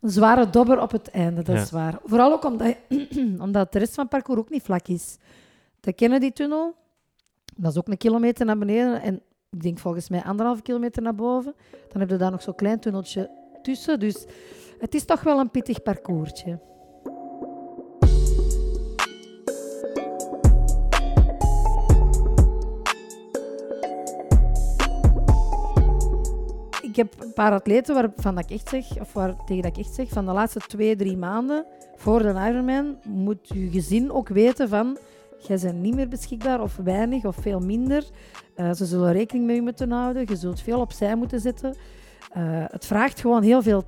een 0.00 0.10
zware 0.10 0.50
dobber 0.50 0.80
op 0.80 0.90
het 0.90 1.10
einde, 1.10 1.42
dat 1.42 1.56
is 1.56 1.70
waar. 1.70 1.98
Vooral 2.04 2.32
ook 2.32 2.44
omdat, 2.44 2.76
omdat 3.46 3.72
de 3.72 3.78
rest 3.78 3.94
van 3.94 4.04
het 4.04 4.12
parcours 4.12 4.40
ook 4.40 4.50
niet 4.50 4.62
vlak 4.62 4.88
is. 4.88 5.16
De 5.80 5.92
Kennedy-tunnel, 5.92 6.74
dat 7.56 7.70
is 7.70 7.78
ook 7.78 7.88
een 7.88 7.96
kilometer 7.96 8.46
naar 8.46 8.58
beneden 8.58 9.02
en 9.02 9.22
ik 9.54 9.62
denk 9.62 9.78
volgens 9.78 10.08
mij 10.08 10.22
anderhalve 10.22 10.62
kilometer 10.62 11.02
naar 11.02 11.14
boven. 11.14 11.54
Dan 11.92 12.00
heb 12.00 12.10
je 12.10 12.16
daar 12.16 12.30
nog 12.30 12.42
zo'n 12.42 12.54
klein 12.54 12.80
tunneltje 12.80 13.30
tussen. 13.62 14.00
Dus 14.00 14.26
het 14.78 14.94
is 14.94 15.04
toch 15.04 15.22
wel 15.22 15.38
een 15.38 15.50
pittig 15.50 15.82
parcoursje. 15.82 16.58
ik 26.94 27.00
heb 27.00 27.14
een 27.22 27.32
paar 27.32 27.52
atleten 27.52 27.94
waarvan 27.94 28.38
ik 28.38 28.50
echt 28.50 28.68
zeg, 28.68 29.00
of 29.00 29.12
waar, 29.12 29.44
tegen 29.44 29.62
dat 29.62 29.76
ik 29.76 29.84
echt 29.84 29.94
zeg, 29.94 30.08
van 30.08 30.26
de 30.26 30.32
laatste 30.32 30.60
twee, 30.60 30.96
drie 30.96 31.16
maanden 31.16 31.66
voor 31.96 32.22
de 32.22 32.28
Ironman 32.28 32.96
moet 33.04 33.48
je 33.48 33.70
gezin 33.70 34.12
ook 34.12 34.28
weten 34.28 34.68
van, 34.68 34.98
jij 35.46 35.58
bent 35.62 35.80
niet 35.80 35.94
meer 35.94 36.08
beschikbaar 36.08 36.60
of 36.62 36.76
weinig 36.76 37.24
of 37.24 37.36
veel 37.36 37.60
minder. 37.60 38.04
Uh, 38.56 38.72
ze 38.72 38.86
zullen 38.86 39.12
rekening 39.12 39.46
met 39.46 39.54
je 39.54 39.62
moeten 39.62 39.90
houden, 39.90 40.26
je 40.26 40.36
zult 40.36 40.60
veel 40.60 40.80
opzij 40.80 41.16
moeten 41.16 41.40
zetten. 41.40 41.76
Uh, 42.36 42.64
het 42.66 42.86
vraagt 42.86 43.20
gewoon 43.20 43.42
heel 43.42 43.62
veel 43.62 43.84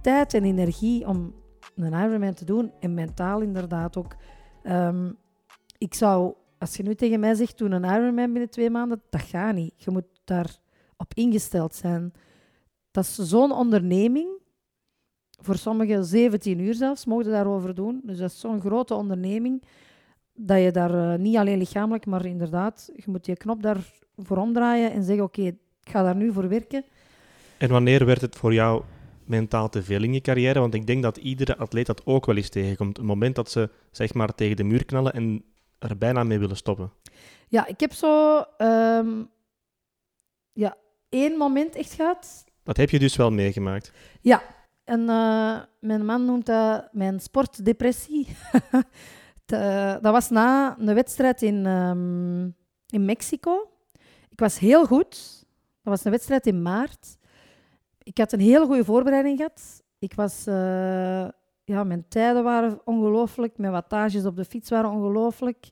tijd 0.00 0.34
en 0.34 0.44
energie 0.44 1.06
om 1.06 1.34
een 1.76 1.92
Ironman 1.92 2.34
te 2.34 2.44
doen 2.44 2.72
en 2.80 2.94
mentaal 2.94 3.40
inderdaad 3.40 3.96
ook. 3.96 4.16
Um, 4.64 5.16
ik 5.78 5.94
zou, 5.94 6.34
als 6.58 6.76
je 6.76 6.82
nu 6.82 6.94
tegen 6.94 7.20
mij 7.20 7.34
zegt, 7.34 7.58
doe 7.58 7.70
een 7.70 7.84
Ironman 7.84 8.32
binnen 8.32 8.50
twee 8.50 8.70
maanden, 8.70 9.02
dat 9.10 9.20
gaat 9.20 9.54
niet. 9.54 9.72
Je 9.76 9.90
moet 9.90 10.20
daar 10.24 10.58
op 10.96 11.14
ingesteld 11.14 11.74
zijn. 11.74 12.12
Dat 12.90 13.04
is 13.04 13.14
zo'n 13.14 13.52
onderneming. 13.52 14.28
Voor 15.40 15.56
sommigen 15.56 16.04
17 16.04 16.58
uur 16.58 16.74
zelfs, 16.74 17.04
mogen 17.04 17.30
daarover 17.30 17.74
doen. 17.74 18.00
Dus 18.04 18.18
dat 18.18 18.30
is 18.30 18.40
zo'n 18.40 18.60
grote 18.60 18.94
onderneming 18.94 19.62
dat 20.38 20.62
je 20.62 20.70
daar 20.70 20.94
uh, 20.94 21.14
niet 21.14 21.36
alleen 21.36 21.58
lichamelijk, 21.58 22.06
maar 22.06 22.26
inderdaad, 22.26 22.90
je 22.94 23.02
moet 23.06 23.26
je 23.26 23.36
knop 23.36 23.62
daarvoor 23.62 24.36
omdraaien 24.36 24.92
en 24.92 25.02
zeggen: 25.02 25.24
Oké, 25.24 25.40
okay, 25.40 25.52
ik 25.82 25.90
ga 25.90 26.02
daar 26.02 26.16
nu 26.16 26.32
voor 26.32 26.48
werken. 26.48 26.84
En 27.58 27.68
wanneer 27.68 28.04
werd 28.04 28.20
het 28.20 28.36
voor 28.36 28.54
jou 28.54 28.82
mentaal 29.24 29.68
te 29.68 29.82
veel 29.82 30.02
in 30.02 30.12
je 30.12 30.20
carrière? 30.20 30.60
Want 30.60 30.74
ik 30.74 30.86
denk 30.86 31.02
dat 31.02 31.16
iedere 31.16 31.56
atleet 31.56 31.86
dat 31.86 32.06
ook 32.06 32.26
wel 32.26 32.36
eens 32.36 32.48
tegenkomt. 32.48 32.96
Het 32.96 33.06
moment 33.06 33.34
dat 33.34 33.50
ze 33.50 33.70
zeg 33.90 34.14
maar 34.14 34.34
tegen 34.34 34.56
de 34.56 34.64
muur 34.64 34.84
knallen 34.84 35.12
en 35.12 35.44
er 35.78 35.98
bijna 35.98 36.24
mee 36.24 36.38
willen 36.38 36.56
stoppen. 36.56 36.92
Ja, 37.48 37.66
ik 37.66 37.80
heb 37.80 37.92
zo 37.92 38.44
ehm, 38.56 39.22
ja, 40.52 40.76
één 41.08 41.36
moment 41.36 41.74
echt 41.74 41.92
gehad. 41.92 42.44
Dat 42.62 42.76
heb 42.76 42.90
je 42.90 42.98
dus 42.98 43.16
wel 43.16 43.30
meegemaakt. 43.30 43.92
Ja, 44.20 44.42
en 44.84 45.00
eh, 45.08 45.58
mijn 45.80 46.04
man 46.04 46.24
noemt 46.24 46.46
dat 46.46 46.88
mijn 46.92 47.20
sportdepressie. 47.20 48.26
dat 50.00 50.12
was 50.12 50.30
na 50.30 50.76
een 50.78 50.94
wedstrijd 50.94 51.42
in, 51.42 51.66
ehm, 51.66 52.44
in 52.88 53.04
Mexico. 53.04 53.70
Ik 54.28 54.40
was 54.40 54.58
heel 54.58 54.86
goed. 54.86 55.44
Dat 55.82 55.92
was 55.92 56.04
een 56.04 56.10
wedstrijd 56.10 56.46
in 56.46 56.62
maart. 56.62 57.16
Ik 58.02 58.18
had 58.18 58.32
een 58.32 58.40
hele 58.40 58.66
goede 58.66 58.84
voorbereiding 58.84 59.36
gehad. 59.36 59.82
Ik 59.98 60.14
was, 60.14 60.46
eh, 60.46 61.28
ja, 61.64 61.84
mijn 61.84 62.04
tijden 62.08 62.42
waren 62.44 62.80
ongelooflijk. 62.84 63.58
Mijn 63.58 63.72
wattages 63.72 64.24
op 64.24 64.36
de 64.36 64.44
fiets 64.44 64.70
waren 64.70 64.90
ongelooflijk. 64.90 65.68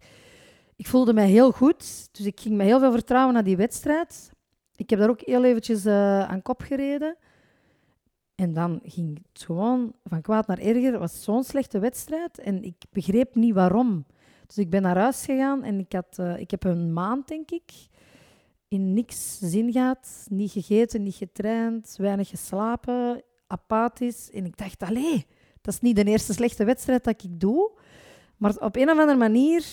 Ik 0.77 0.87
voelde 0.87 1.13
mij 1.13 1.29
heel 1.29 1.53
goed. 1.53 2.09
Dus 2.13 2.27
ik 2.27 2.41
ging 2.41 2.57
met 2.57 2.67
heel 2.67 2.79
veel 2.79 2.93
vertrouwen 2.93 3.35
naar 3.35 3.45
die 3.45 3.57
wedstrijd. 3.57 4.31
Ik 4.77 4.91
heb 4.91 4.99
daar 4.99 5.11
ook 5.11 5.21
heel 5.21 5.45
eventjes 5.45 5.87
uh, 5.87 6.29
aan 6.29 6.43
kop 6.43 6.61
gereden. 6.61 7.17
En 8.37 8.53
dan 8.53 8.81
ging 8.85 9.21
het 9.33 9.43
gewoon 9.43 9.93
van 10.05 10.21
kwaad 10.21 10.47
naar 10.47 10.59
erger. 10.59 10.91
Het 10.91 11.01
was 11.01 11.23
zo'n 11.23 11.45
slechte 11.45 11.79
wedstrijd 11.79 12.39
en 12.39 12.63
ik 12.63 12.77
begreep 12.91 13.35
niet 13.35 13.55
waarom. 13.55 14.07
Dus 14.47 14.59
ik 14.59 14.71
ben 14.71 14.83
naar 14.83 14.99
huis 14.99 15.25
gegaan 15.25 15.63
en 15.63 15.79
ik, 15.79 15.93
had, 15.93 16.17
uh, 16.21 16.39
ik 16.39 16.51
heb 16.51 16.65
een 16.65 16.93
maand, 16.93 17.29
denk 17.29 17.51
ik, 17.51 17.73
in 18.69 18.95
niks 18.95 19.39
zin 19.39 19.73
gehad. 19.73 20.27
Niet 20.31 20.51
gegeten, 20.51 21.03
niet 21.03 21.15
getraind, 21.15 21.95
weinig 21.99 22.29
geslapen, 22.29 23.23
apathisch. 23.47 24.31
En 24.31 24.45
ik 24.45 24.57
dacht, 24.57 24.83
allee, 24.83 25.27
dat 25.61 25.75
is 25.75 25.81
niet 25.81 25.97
de 25.97 26.05
eerste 26.05 26.33
slechte 26.33 26.65
wedstrijd 26.65 27.05
dat 27.05 27.23
ik 27.23 27.41
doe. 27.41 27.71
Maar 28.37 28.57
op 28.59 28.77
een 28.77 28.91
of 28.91 28.99
andere 28.99 29.19
manier 29.19 29.65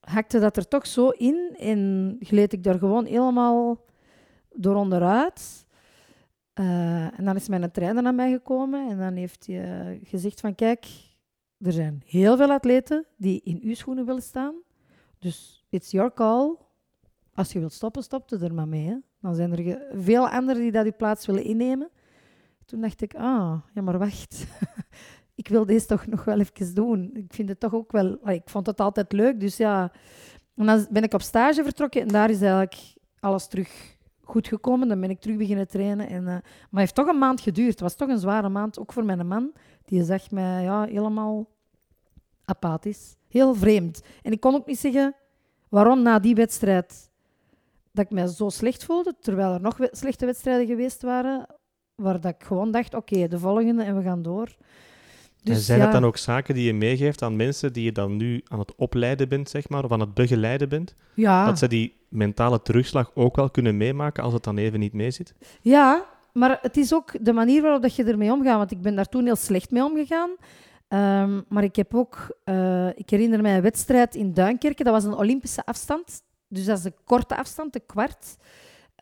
hakte 0.00 0.38
dat 0.38 0.56
er 0.56 0.68
toch 0.68 0.86
zo 0.86 1.08
in 1.08 1.54
en 1.58 2.16
gleed 2.20 2.52
ik 2.52 2.62
daar 2.62 2.78
gewoon 2.78 3.04
helemaal 3.04 3.84
door 4.54 4.74
onderuit. 4.74 5.66
Uh, 6.54 7.18
en 7.18 7.24
dan 7.24 7.36
is 7.36 7.48
mijn 7.48 7.70
trainer 7.70 8.02
naar 8.02 8.14
mij 8.14 8.32
gekomen 8.32 8.90
en 8.90 8.98
dan 8.98 9.14
heeft 9.14 9.46
hij 9.46 9.90
uh, 9.92 10.00
gezegd 10.04 10.40
van 10.40 10.54
kijk, 10.54 10.86
er 11.58 11.72
zijn 11.72 12.02
heel 12.06 12.36
veel 12.36 12.50
atleten 12.50 13.06
die 13.16 13.40
in 13.44 13.60
uw 13.62 13.74
schoenen 13.74 14.06
willen 14.06 14.22
staan. 14.22 14.54
Dus 15.18 15.64
it's 15.68 15.90
your 15.90 16.12
call. 16.12 16.56
Als 17.34 17.52
je 17.52 17.58
wilt 17.58 17.72
stoppen, 17.72 18.02
stop 18.02 18.30
er 18.30 18.54
maar 18.54 18.68
mee. 18.68 18.86
Hè. 18.86 18.96
Dan 19.20 19.34
zijn 19.34 19.58
er 19.58 19.82
veel 19.92 20.28
anderen 20.28 20.62
die 20.62 20.72
dat 20.72 20.84
uw 20.84 20.96
plaats 20.96 21.26
willen 21.26 21.44
innemen. 21.44 21.90
Toen 22.64 22.80
dacht 22.80 23.02
ik, 23.02 23.14
ah, 23.14 23.60
ja 23.74 23.82
maar 23.82 23.98
wacht. 23.98 24.46
ik 25.34 25.48
wil 25.48 25.66
deze 25.66 25.86
toch 25.86 26.06
nog 26.06 26.24
wel 26.24 26.40
even 26.40 26.74
doen. 26.74 27.10
Ik 27.14 27.34
vind 27.34 27.48
het 27.48 27.60
toch 27.60 27.74
ook 27.74 27.92
wel... 27.92 28.28
Ik 28.28 28.48
vond 28.48 28.66
het 28.66 28.80
altijd 28.80 29.12
leuk, 29.12 29.40
dus 29.40 29.56
ja... 29.56 29.92
En 30.54 30.66
dan 30.66 30.86
ben 30.90 31.02
ik 31.02 31.14
op 31.14 31.22
stage 31.22 31.62
vertrokken 31.62 32.00
en 32.00 32.08
daar 32.08 32.30
is 32.30 32.40
eigenlijk 32.40 32.94
alles 33.20 33.46
terug 33.46 33.91
goed 34.24 34.48
gekomen. 34.48 34.88
Dan 34.88 35.00
ben 35.00 35.10
ik 35.10 35.20
terug 35.20 35.36
beginnen 35.36 35.68
trainen. 35.68 36.08
En, 36.08 36.20
uh, 36.20 36.26
maar 36.26 36.42
het 36.70 36.78
heeft 36.78 36.94
toch 36.94 37.06
een 37.06 37.18
maand 37.18 37.40
geduurd. 37.40 37.70
Het 37.70 37.80
was 37.80 37.94
toch 37.94 38.08
een 38.08 38.18
zware 38.18 38.48
maand, 38.48 38.78
ook 38.78 38.92
voor 38.92 39.04
mijn 39.04 39.26
man. 39.26 39.52
Die 39.84 40.04
zag 40.04 40.30
mij 40.30 40.62
ja, 40.62 40.84
helemaal 40.84 41.46
apathisch. 42.44 43.16
Heel 43.28 43.54
vreemd. 43.54 44.02
En 44.22 44.32
ik 44.32 44.40
kon 44.40 44.54
ook 44.54 44.66
niet 44.66 44.78
zeggen 44.78 45.14
waarom 45.68 46.02
na 46.02 46.18
die 46.18 46.34
wedstrijd 46.34 47.10
dat 47.92 48.04
ik 48.04 48.10
mij 48.10 48.26
zo 48.26 48.48
slecht 48.48 48.84
voelde, 48.84 49.14
terwijl 49.20 49.52
er 49.52 49.60
nog 49.60 49.76
slechte 49.90 50.26
wedstrijden 50.26 50.66
geweest 50.66 51.02
waren, 51.02 51.46
waar 51.94 52.20
dat 52.20 52.34
ik 52.34 52.44
gewoon 52.44 52.70
dacht, 52.70 52.94
oké, 52.94 53.28
de 53.28 53.38
volgende 53.38 53.82
en 53.82 53.96
we 53.96 54.02
gaan 54.02 54.22
door. 54.22 54.56
Dus, 55.42 55.56
en 55.56 55.62
zijn 55.62 55.78
ja, 55.78 55.84
dat 55.84 55.92
dan 55.92 56.04
ook 56.04 56.16
zaken 56.16 56.54
die 56.54 56.64
je 56.64 56.74
meegeeft 56.74 57.22
aan 57.22 57.36
mensen 57.36 57.72
die 57.72 57.84
je 57.84 57.92
dan 57.92 58.16
nu 58.16 58.42
aan 58.48 58.58
het 58.58 58.74
opleiden 58.74 59.28
bent, 59.28 59.48
zeg 59.48 59.68
maar, 59.68 59.84
of 59.84 59.92
aan 59.92 60.00
het 60.00 60.14
begeleiden 60.14 60.68
bent? 60.68 60.94
Ja. 61.14 61.46
Dat 61.46 61.58
ze 61.58 61.68
die 61.68 61.96
mentale 62.08 62.62
terugslag 62.62 63.10
ook 63.14 63.36
wel 63.36 63.50
kunnen 63.50 63.76
meemaken 63.76 64.22
als 64.22 64.32
het 64.32 64.44
dan 64.44 64.58
even 64.58 64.78
niet 64.78 64.92
meezit? 64.92 65.34
Ja, 65.60 66.04
maar 66.32 66.58
het 66.62 66.76
is 66.76 66.94
ook 66.94 67.24
de 67.24 67.32
manier 67.32 67.62
waarop 67.62 67.82
dat 67.82 67.96
je 67.96 68.04
ermee 68.04 68.32
omgaat. 68.32 68.56
Want 68.56 68.70
ik 68.70 68.82
ben 68.82 68.94
daar 68.94 69.08
toen 69.08 69.24
heel 69.24 69.36
slecht 69.36 69.70
mee 69.70 69.84
omgegaan. 69.84 70.30
Um, 70.88 71.44
maar 71.48 71.64
ik 71.64 71.76
heb 71.76 71.94
ook, 71.94 72.36
uh, 72.44 72.88
ik 72.88 73.10
herinner 73.10 73.42
mij 73.42 73.56
een 73.56 73.62
wedstrijd 73.62 74.14
in 74.14 74.32
Duinkerken. 74.32 74.84
Dat 74.84 74.94
was 74.94 75.04
een 75.04 75.16
Olympische 75.16 75.64
afstand. 75.64 76.22
Dus 76.48 76.64
dat 76.64 76.78
is 76.78 76.84
een 76.84 76.94
korte 77.04 77.36
afstand, 77.36 77.74
een 77.74 77.86
kwart. 77.86 78.36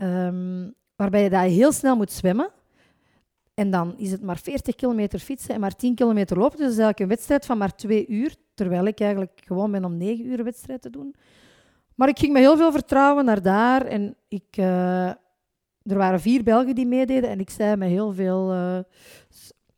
Um, 0.02 0.74
waarbij 0.96 1.22
je 1.22 1.30
daar 1.30 1.44
heel 1.44 1.72
snel 1.72 1.96
moet 1.96 2.12
zwemmen. 2.12 2.50
En 3.60 3.70
dan 3.70 3.98
is 3.98 4.10
het 4.10 4.22
maar 4.22 4.38
40 4.38 4.74
kilometer 4.74 5.18
fietsen 5.18 5.54
en 5.54 5.60
maar 5.60 5.76
10 5.76 5.94
kilometer 5.94 6.38
lopen. 6.38 6.56
Dus 6.56 6.66
dat 6.66 6.76
is 6.76 6.78
eigenlijk 6.78 7.00
een 7.00 7.16
wedstrijd 7.16 7.46
van 7.46 7.58
maar 7.58 7.74
twee 7.74 8.06
uur. 8.06 8.34
Terwijl 8.54 8.86
ik 8.86 9.00
eigenlijk 9.00 9.40
gewoon 9.44 9.70
ben 9.70 9.84
om 9.84 9.96
negen 9.96 10.26
uur 10.26 10.44
wedstrijd 10.44 10.82
te 10.82 10.90
doen. 10.90 11.14
Maar 11.94 12.08
ik 12.08 12.18
ging 12.18 12.32
met 12.32 12.42
heel 12.42 12.56
veel 12.56 12.72
vertrouwen 12.72 13.24
naar 13.24 13.42
daar. 13.42 13.86
En 13.86 14.16
ik, 14.28 14.56
uh, 14.56 15.06
er 15.06 15.16
waren 15.82 16.20
vier 16.20 16.42
Belgen 16.42 16.74
die 16.74 16.86
meededen. 16.86 17.30
En 17.30 17.40
ik 17.40 17.50
zei 17.50 17.76
met 17.76 17.88
heel 17.88 18.12
veel 18.12 18.54
uh, 18.54 18.78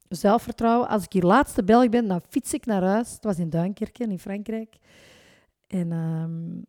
zelfvertrouwen: 0.09 0.89
als 0.89 1.05
ik 1.05 1.13
hier 1.13 1.23
laatste 1.23 1.65
Belg 1.65 1.89
ben, 1.89 2.09
dan 2.09 2.21
fiets 2.29 2.55
ik 2.55 2.67
naar 2.67 2.83
huis. 2.83 3.13
Het 3.13 3.25
was 3.25 3.39
in 3.39 3.51
Duinkerken 3.51 4.11
in 4.11 4.19
Frankrijk. 4.19 4.77
En 5.67 5.93
um, 5.93 6.67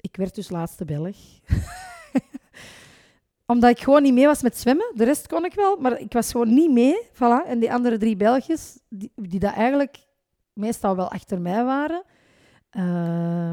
ik 0.00 0.16
werd 0.16 0.34
dus 0.34 0.50
laatste 0.50 0.84
Belg. 0.84 1.16
Omdat 3.50 3.70
ik 3.70 3.80
gewoon 3.80 4.02
niet 4.02 4.14
mee 4.14 4.26
was 4.26 4.42
met 4.42 4.58
zwemmen. 4.58 4.92
De 4.94 5.04
rest 5.04 5.26
kon 5.26 5.44
ik 5.44 5.54
wel, 5.54 5.76
maar 5.76 6.00
ik 6.00 6.12
was 6.12 6.30
gewoon 6.30 6.54
niet 6.54 6.70
mee. 6.70 7.06
Voilà. 7.14 7.46
En 7.46 7.58
die 7.58 7.72
andere 7.72 7.98
drie 7.98 8.16
Belgjes, 8.16 8.78
die, 8.88 9.12
die 9.14 9.40
dat 9.40 9.54
eigenlijk 9.54 9.96
meestal 10.52 10.96
wel 10.96 11.10
achter 11.10 11.40
mij 11.40 11.64
waren, 11.64 12.02
uh, 12.72 13.52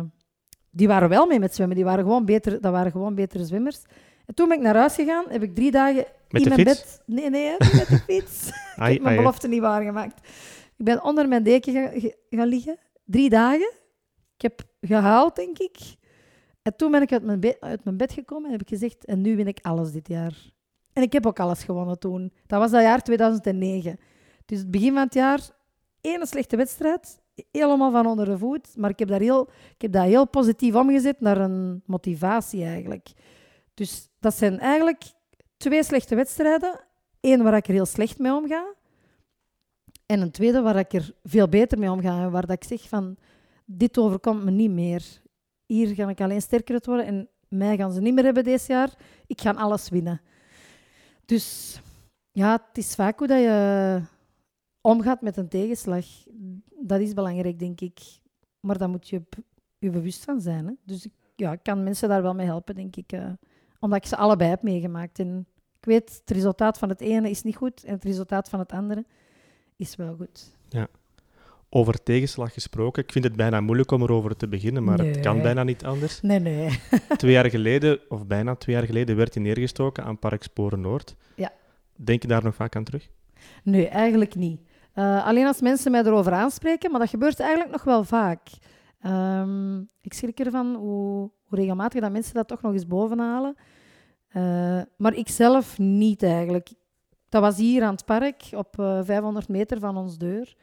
die 0.69 0.87
waren 0.87 1.09
wel 1.09 1.25
mee 1.25 1.39
met 1.39 1.55
zwemmen. 1.55 1.75
Die 1.75 1.85
waren 1.85 2.03
gewoon 2.03 2.25
beter, 2.25 2.61
dat 2.61 2.71
waren 2.71 2.91
gewoon 2.91 3.15
betere 3.15 3.45
zwemmers. 3.45 3.81
En 4.25 4.33
toen 4.33 4.47
ben 4.47 4.57
ik 4.57 4.63
naar 4.63 4.75
huis 4.75 4.95
gegaan, 4.95 5.25
heb 5.29 5.43
ik 5.43 5.55
drie 5.55 5.71
dagen 5.71 6.05
met 6.29 6.41
in 6.41 6.49
mijn 6.49 6.67
fiets? 6.67 6.81
bed... 6.81 7.01
Nee, 7.05 7.29
nee, 7.29 7.55
met 7.59 7.87
de 7.87 7.99
fiets. 8.07 8.51
ai, 8.75 8.89
ik 8.89 8.93
heb 8.93 9.01
mijn 9.01 9.15
ai, 9.15 9.17
belofte 9.17 9.47
niet 9.47 9.61
waargemaakt. 9.61 10.27
Ik 10.77 10.85
ben 10.85 11.03
onder 11.03 11.27
mijn 11.27 11.43
deken 11.43 11.73
gaan, 11.73 12.11
gaan 12.29 12.47
liggen. 12.47 12.77
Drie 13.05 13.29
dagen. 13.29 13.71
Ik 14.35 14.41
heb 14.41 14.61
gehaald, 14.81 15.35
denk 15.35 15.57
ik. 15.57 15.77
En 16.67 16.75
toen 16.75 16.91
ben 16.91 17.01
ik 17.01 17.11
uit 17.11 17.23
mijn, 17.23 17.55
uit 17.59 17.83
mijn 17.83 17.97
bed 17.97 18.11
gekomen 18.11 18.45
en 18.45 18.51
heb 18.51 18.61
ik 18.61 18.67
gezegd, 18.67 19.05
en 19.05 19.21
nu 19.21 19.35
win 19.35 19.47
ik 19.47 19.59
alles 19.61 19.91
dit 19.91 20.07
jaar. 20.07 20.51
En 20.93 21.03
ik 21.03 21.13
heb 21.13 21.25
ook 21.25 21.39
alles 21.39 21.63
gewonnen 21.63 21.99
toen. 21.99 22.33
Dat 22.47 22.59
was 22.59 22.71
dat 22.71 22.81
jaar 22.81 23.01
2009. 23.01 23.99
Dus 24.45 24.59
het 24.59 24.71
begin 24.71 24.93
van 24.93 25.03
het 25.03 25.13
jaar, 25.13 25.49
één 26.01 26.27
slechte 26.27 26.55
wedstrijd, 26.55 27.21
helemaal 27.51 27.91
van 27.91 28.05
onder 28.05 28.25
de 28.25 28.37
voet. 28.37 28.75
Maar 28.75 28.89
ik 28.89 28.99
heb, 28.99 29.07
daar 29.07 29.19
heel, 29.19 29.49
ik 29.73 29.81
heb 29.81 29.91
dat 29.91 30.03
heel 30.03 30.27
positief 30.27 30.75
omgezet 30.75 31.19
naar 31.19 31.37
een 31.37 31.83
motivatie 31.85 32.63
eigenlijk. 32.63 33.09
Dus 33.73 34.09
dat 34.19 34.35
zijn 34.35 34.59
eigenlijk 34.59 35.03
twee 35.57 35.83
slechte 35.83 36.15
wedstrijden. 36.15 36.79
Eén 37.21 37.43
waar 37.43 37.55
ik 37.55 37.67
er 37.67 37.73
heel 37.73 37.85
slecht 37.85 38.19
mee 38.19 38.33
omga. 38.33 38.73
En 40.05 40.21
een 40.21 40.31
tweede 40.31 40.61
waar 40.61 40.75
ik 40.75 40.93
er 40.93 41.13
veel 41.23 41.47
beter 41.47 41.79
mee 41.79 41.91
omga. 41.91 42.21
En 42.21 42.31
waar 42.31 42.45
dat 42.45 42.63
ik 42.63 42.63
zeg 42.63 42.89
van, 42.89 43.17
dit 43.65 43.97
overkomt 43.97 44.43
me 44.43 44.51
niet 44.51 44.71
meer. 44.71 45.25
Hier 45.67 45.95
ga 45.95 46.09
ik 46.09 46.21
alleen 46.21 46.41
sterker 46.41 46.79
worden. 46.83 47.05
En 47.05 47.29
mij 47.47 47.77
gaan 47.77 47.91
ze 47.91 48.01
niet 48.01 48.13
meer 48.13 48.23
hebben 48.23 48.43
dit 48.43 48.65
jaar. 48.65 48.93
Ik 49.27 49.41
ga 49.41 49.51
alles 49.51 49.89
winnen. 49.89 50.21
Dus 51.25 51.79
ja, 52.31 52.51
het 52.51 52.77
is 52.77 52.95
vaak 52.95 53.19
hoe 53.19 53.27
dat 53.27 53.39
je 53.39 54.01
omgaat 54.81 55.21
met 55.21 55.37
een 55.37 55.47
tegenslag. 55.49 56.05
Dat 56.79 56.99
is 56.99 57.13
belangrijk, 57.13 57.59
denk 57.59 57.81
ik. 57.81 57.99
Maar 58.59 58.77
daar 58.77 58.89
moet 58.89 59.09
je 59.09 59.21
je 59.77 59.89
bewust 59.89 60.23
van 60.23 60.41
zijn. 60.41 60.67
Hè? 60.67 60.73
Dus 60.83 61.05
ik, 61.05 61.13
ja, 61.35 61.51
ik 61.51 61.63
kan 61.63 61.83
mensen 61.83 62.09
daar 62.09 62.21
wel 62.21 62.33
mee 62.33 62.45
helpen, 62.45 62.75
denk 62.75 62.95
ik. 62.95 63.13
Uh, 63.13 63.29
omdat 63.79 63.97
ik 63.97 64.05
ze 64.05 64.15
allebei 64.15 64.49
heb 64.49 64.61
meegemaakt. 64.61 65.19
En 65.19 65.47
ik 65.79 65.85
weet, 65.85 66.19
het 66.19 66.31
resultaat 66.31 66.77
van 66.77 66.89
het 66.89 67.01
ene 67.01 67.29
is 67.29 67.43
niet 67.43 67.55
goed 67.55 67.83
en 67.83 67.93
het 67.93 68.03
resultaat 68.03 68.49
van 68.49 68.59
het 68.59 68.71
andere 68.71 69.05
is 69.75 69.95
wel 69.95 70.15
goed. 70.15 70.57
Ja. 70.69 70.87
Over 71.69 72.03
tegenslag 72.03 72.53
gesproken, 72.53 73.03
ik 73.03 73.11
vind 73.11 73.23
het 73.23 73.35
bijna 73.35 73.61
moeilijk 73.61 73.91
om 73.91 74.01
erover 74.01 74.37
te 74.37 74.47
beginnen, 74.47 74.83
maar 74.83 74.97
nee. 74.97 75.11
het 75.11 75.19
kan 75.19 75.41
bijna 75.41 75.63
niet 75.63 75.85
anders. 75.85 76.21
Nee, 76.21 76.39
nee. 76.39 76.79
twee 77.17 77.31
jaar 77.31 77.49
geleden, 77.49 77.99
of 78.09 78.27
bijna 78.27 78.55
twee 78.55 78.75
jaar 78.75 78.85
geleden, 78.85 79.15
werd 79.15 79.33
hij 79.33 79.43
neergestoken 79.43 80.03
aan 80.03 80.19
Park 80.19 80.43
Sporen 80.43 80.81
Noord. 80.81 81.15
Ja. 81.35 81.51
Denk 81.95 82.21
je 82.21 82.27
daar 82.27 82.43
nog 82.43 82.55
vaak 82.55 82.75
aan 82.75 82.83
terug? 82.83 83.09
Nee, 83.63 83.87
eigenlijk 83.87 84.35
niet. 84.35 84.59
Uh, 84.95 85.25
alleen 85.25 85.45
als 85.45 85.61
mensen 85.61 85.91
mij 85.91 86.03
erover 86.03 86.31
aanspreken, 86.31 86.91
maar 86.91 86.99
dat 86.99 87.09
gebeurt 87.09 87.39
eigenlijk 87.39 87.71
nog 87.71 87.83
wel 87.83 88.03
vaak. 88.03 88.49
Um, 89.05 89.89
ik 90.01 90.13
schrik 90.13 90.39
ervan 90.39 90.75
hoe, 90.75 91.31
hoe, 91.43 91.59
regelmatig 91.59 92.01
dat 92.01 92.11
mensen 92.11 92.33
dat 92.33 92.47
toch 92.47 92.61
nog 92.61 92.73
eens 92.73 92.87
bovenhalen. 92.87 93.55
Uh, 94.33 94.81
maar 94.97 95.13
ik 95.13 95.29
zelf 95.29 95.77
niet 95.77 96.23
eigenlijk. 96.23 96.69
Dat 97.29 97.41
was 97.41 97.57
hier 97.57 97.83
aan 97.83 97.93
het 97.93 98.05
park, 98.05 98.49
op 98.51 98.75
uh, 98.79 98.99
500 99.03 99.47
meter 99.47 99.79
van 99.79 99.97
ons 99.97 100.17
deur. 100.17 100.55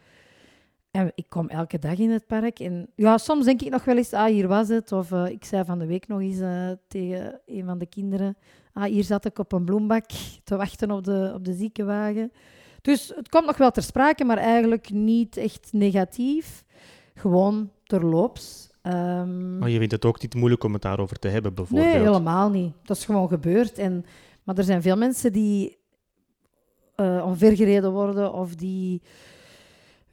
En 0.95 1.13
ik 1.15 1.25
kom 1.29 1.49
elke 1.49 1.79
dag 1.79 1.99
in 1.99 2.11
het 2.11 2.27
park. 2.27 2.59
En 2.59 2.89
ja, 2.95 3.19
soms 3.19 3.45
denk 3.45 3.63
ik 3.63 3.71
nog 3.71 3.85
wel 3.85 3.97
eens, 3.97 4.13
ah, 4.13 4.27
hier 4.27 4.49
was 4.49 4.69
het. 4.69 4.93
Of 4.93 5.11
uh, 5.11 5.27
ik 5.27 5.45
zei 5.45 5.65
van 5.65 5.79
de 5.79 5.87
week 5.87 6.09
nog 6.09 6.21
eens 6.21 6.39
uh, 6.39 6.71
tegen 6.89 7.41
een 7.47 7.65
van 7.65 7.79
de 7.79 7.87
kinderen, 7.87 8.37
Ah, 8.75 8.85
hier 8.85 9.05
zat 9.05 9.25
ik 9.25 9.39
op 9.39 9.53
een 9.53 9.65
bloembak 9.65 10.05
te 10.45 10.57
wachten 10.57 10.91
op 10.91 11.05
de, 11.05 11.33
op 11.35 11.45
de 11.45 11.53
ziekenwagen. 11.53 12.33
Dus 12.83 13.13
het 13.17 13.29
komt 13.29 13.47
nog 13.47 13.57
wel 13.57 13.71
ter 13.71 13.83
sprake, 13.83 14.25
maar 14.25 14.37
eigenlijk 14.37 14.91
niet 14.91 15.37
echt 15.37 15.69
negatief. 15.73 16.65
Gewoon 17.15 17.71
terloops. 17.85 18.71
Um, 18.83 19.59
maar 19.59 19.71
je 19.71 19.79
vindt 19.79 19.93
het 19.93 20.05
ook 20.05 20.23
niet 20.23 20.35
moeilijk 20.35 20.65
om 20.65 20.73
het 20.73 20.83
daarover 20.83 21.19
te 21.19 21.29
hebben, 21.29 21.55
bijvoorbeeld? 21.55 21.93
Nee, 21.93 22.03
helemaal 22.03 22.51
niet. 22.51 22.73
Dat 22.83 22.97
is 22.97 23.05
gewoon 23.05 23.29
gebeurd. 23.29 23.79
En, 23.79 24.05
maar 24.43 24.57
er 24.57 24.65
zijn 24.65 24.83
veel 24.83 24.97
mensen 24.97 25.33
die 25.33 25.79
uh, 26.97 27.25
omvergereden 27.27 27.93
worden 27.93 28.33
of 28.33 28.55
die, 28.55 29.03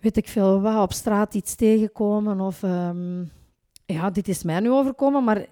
weet 0.01 0.17
ik 0.17 0.27
veel 0.27 0.61
wat, 0.61 0.81
op 0.81 0.93
straat 0.93 1.33
iets 1.33 1.55
tegenkomen. 1.55 2.39
Of 2.39 2.63
um, 2.63 3.31
ja, 3.85 4.09
dit 4.09 4.27
is 4.27 4.43
mij 4.43 4.59
nu 4.59 4.71
overkomen, 4.71 5.23
maar 5.23 5.45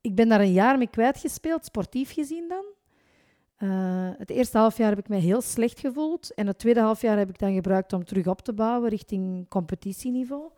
ik 0.00 0.14
ben 0.14 0.28
daar 0.28 0.40
een 0.40 0.52
jaar 0.52 0.78
mee 0.78 0.90
kwijtgespeeld, 0.90 1.64
sportief 1.64 2.12
gezien 2.12 2.48
dan. 2.48 2.64
Uh, 3.68 4.10
het 4.18 4.30
eerste 4.30 4.58
halfjaar 4.58 4.88
heb 4.88 4.98
ik 4.98 5.08
mij 5.08 5.18
heel 5.18 5.40
slecht 5.40 5.80
gevoeld. 5.80 6.34
En 6.34 6.46
het 6.46 6.58
tweede 6.58 6.80
halfjaar 6.80 7.18
heb 7.18 7.28
ik 7.28 7.38
dan 7.38 7.54
gebruikt 7.54 7.92
om 7.92 8.04
terug 8.04 8.26
op 8.26 8.40
te 8.42 8.52
bouwen 8.52 8.90
richting 8.90 9.48
competitieniveau. 9.48 10.50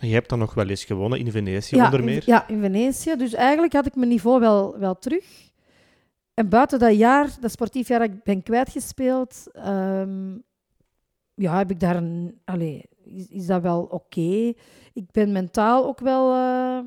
Je 0.00 0.12
hebt 0.12 0.28
dan 0.28 0.38
nog 0.38 0.54
wel 0.54 0.68
eens 0.68 0.84
gewonnen 0.84 1.18
in 1.18 1.30
Venetië 1.30 1.76
ja, 1.76 1.84
onder 1.84 2.04
meer? 2.04 2.16
In, 2.16 2.22
ja, 2.24 2.48
in 2.48 2.60
Venetië. 2.60 3.16
Dus 3.16 3.34
eigenlijk 3.34 3.72
had 3.72 3.86
ik 3.86 3.94
mijn 3.94 4.08
niveau 4.08 4.40
wel, 4.40 4.78
wel 4.78 4.98
terug. 4.98 5.50
En 6.34 6.48
buiten 6.48 6.78
dat 6.78 6.96
jaar, 6.96 7.28
dat 7.40 7.50
sportief 7.50 7.88
jaar 7.88 7.98
dat 7.98 8.08
ik 8.08 8.22
ben 8.22 8.42
kwijtgespeeld, 8.42 9.46
um, 9.66 10.42
ja, 11.40 11.56
heb 11.58 11.70
ik 11.70 11.80
daar 11.80 11.96
een... 11.96 12.40
Allez, 12.44 12.82
is, 13.04 13.28
is 13.28 13.46
dat 13.46 13.62
wel 13.62 13.82
oké. 13.82 14.52
Ik 14.92 15.10
ben 15.12 15.32
mentaal 15.32 15.86
ook 15.86 16.00
wel... 16.00 16.34
Uh, 16.34 16.78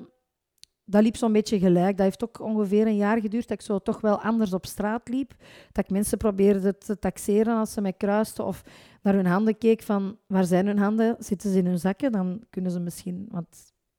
dat 0.85 1.03
liep 1.03 1.15
zo'n 1.15 1.31
beetje 1.31 1.59
gelijk. 1.59 1.97
Dat 1.97 2.05
heeft 2.05 2.23
ook 2.23 2.39
ongeveer 2.39 2.87
een 2.87 2.95
jaar 2.95 3.21
geduurd 3.21 3.47
dat 3.47 3.59
ik 3.59 3.65
zo 3.65 3.79
toch 3.79 4.01
wel 4.01 4.21
anders 4.21 4.53
op 4.53 4.65
straat 4.65 5.09
liep. 5.09 5.33
Dat 5.71 5.83
ik 5.83 5.91
mensen 5.91 6.17
probeerde 6.17 6.77
te 6.77 6.99
taxeren 6.99 7.57
als 7.57 7.73
ze 7.73 7.81
mij 7.81 7.93
kruisten 7.93 8.45
of 8.45 8.63
naar 9.01 9.13
hun 9.13 9.25
handen 9.25 9.57
keek 9.57 9.81
van 9.81 10.17
waar 10.27 10.45
zijn 10.45 10.67
hun 10.67 10.79
handen? 10.79 11.15
Zitten 11.19 11.51
ze 11.51 11.57
in 11.57 11.65
hun 11.65 11.79
zakken? 11.79 12.11
Dan 12.11 12.43
kunnen 12.49 12.71
ze 12.71 12.79
misschien... 12.79 13.27
Want 13.31 13.47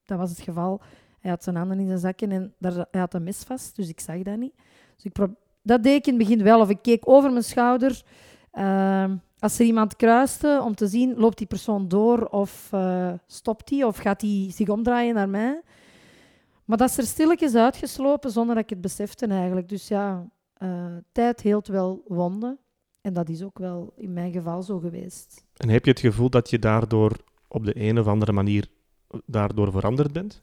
dat 0.04 0.18
was 0.18 0.30
het 0.30 0.40
geval. 0.40 0.80
Hij 1.20 1.30
had 1.30 1.42
zijn 1.42 1.56
handen 1.56 1.78
in 1.78 1.86
zijn 1.86 1.98
zakken 1.98 2.30
en 2.30 2.54
daar, 2.58 2.86
hij 2.90 3.00
had 3.00 3.14
een 3.14 3.22
mes 3.22 3.42
vast, 3.42 3.76
dus 3.76 3.88
ik 3.88 4.00
zag 4.00 4.22
dat 4.22 4.36
niet. 4.36 4.54
Dus 4.94 5.04
ik 5.04 5.12
dat 5.62 5.82
deed 5.82 5.94
ik 5.96 6.06
in 6.06 6.18
het 6.18 6.28
begin 6.28 6.42
wel. 6.42 6.60
Of 6.60 6.68
ik 6.68 6.82
keek 6.82 7.08
over 7.08 7.30
mijn 7.30 7.44
schouder. 7.44 8.02
Uh, 8.52 9.10
als 9.44 9.58
er 9.58 9.64
iemand 9.64 9.96
kruiste, 9.96 10.60
om 10.64 10.74
te 10.74 10.86
zien, 10.86 11.14
loopt 11.16 11.38
die 11.38 11.46
persoon 11.46 11.88
door 11.88 12.26
of 12.26 12.70
uh, 12.74 13.12
stopt 13.26 13.70
hij 13.70 13.84
of 13.84 13.96
gaat 13.96 14.20
hij 14.20 14.50
zich 14.54 14.68
omdraaien 14.68 15.14
naar 15.14 15.28
mij. 15.28 15.60
Maar 16.64 16.76
dat 16.76 16.88
is 16.88 16.98
er 16.98 17.04
stilletjes 17.04 17.54
uitgeslopen 17.54 18.30
zonder 18.30 18.54
dat 18.54 18.64
ik 18.64 18.70
het 18.70 18.80
besefte 18.80 19.26
eigenlijk. 19.26 19.68
Dus 19.68 19.88
ja, 19.88 20.28
uh, 20.58 20.96
tijd 21.12 21.40
heelt 21.40 21.66
wel 21.66 22.02
wonden. 22.06 22.58
En 23.00 23.12
dat 23.12 23.28
is 23.28 23.42
ook 23.42 23.58
wel 23.58 23.92
in 23.96 24.12
mijn 24.12 24.32
geval 24.32 24.62
zo 24.62 24.78
geweest. 24.78 25.44
En 25.56 25.68
heb 25.68 25.84
je 25.84 25.90
het 25.90 26.00
gevoel 26.00 26.30
dat 26.30 26.50
je 26.50 26.58
daardoor 26.58 27.16
op 27.48 27.64
de 27.64 27.80
een 27.80 27.98
of 27.98 28.06
andere 28.06 28.32
manier 28.32 28.68
daardoor 29.26 29.70
veranderd 29.70 30.12
bent? 30.12 30.42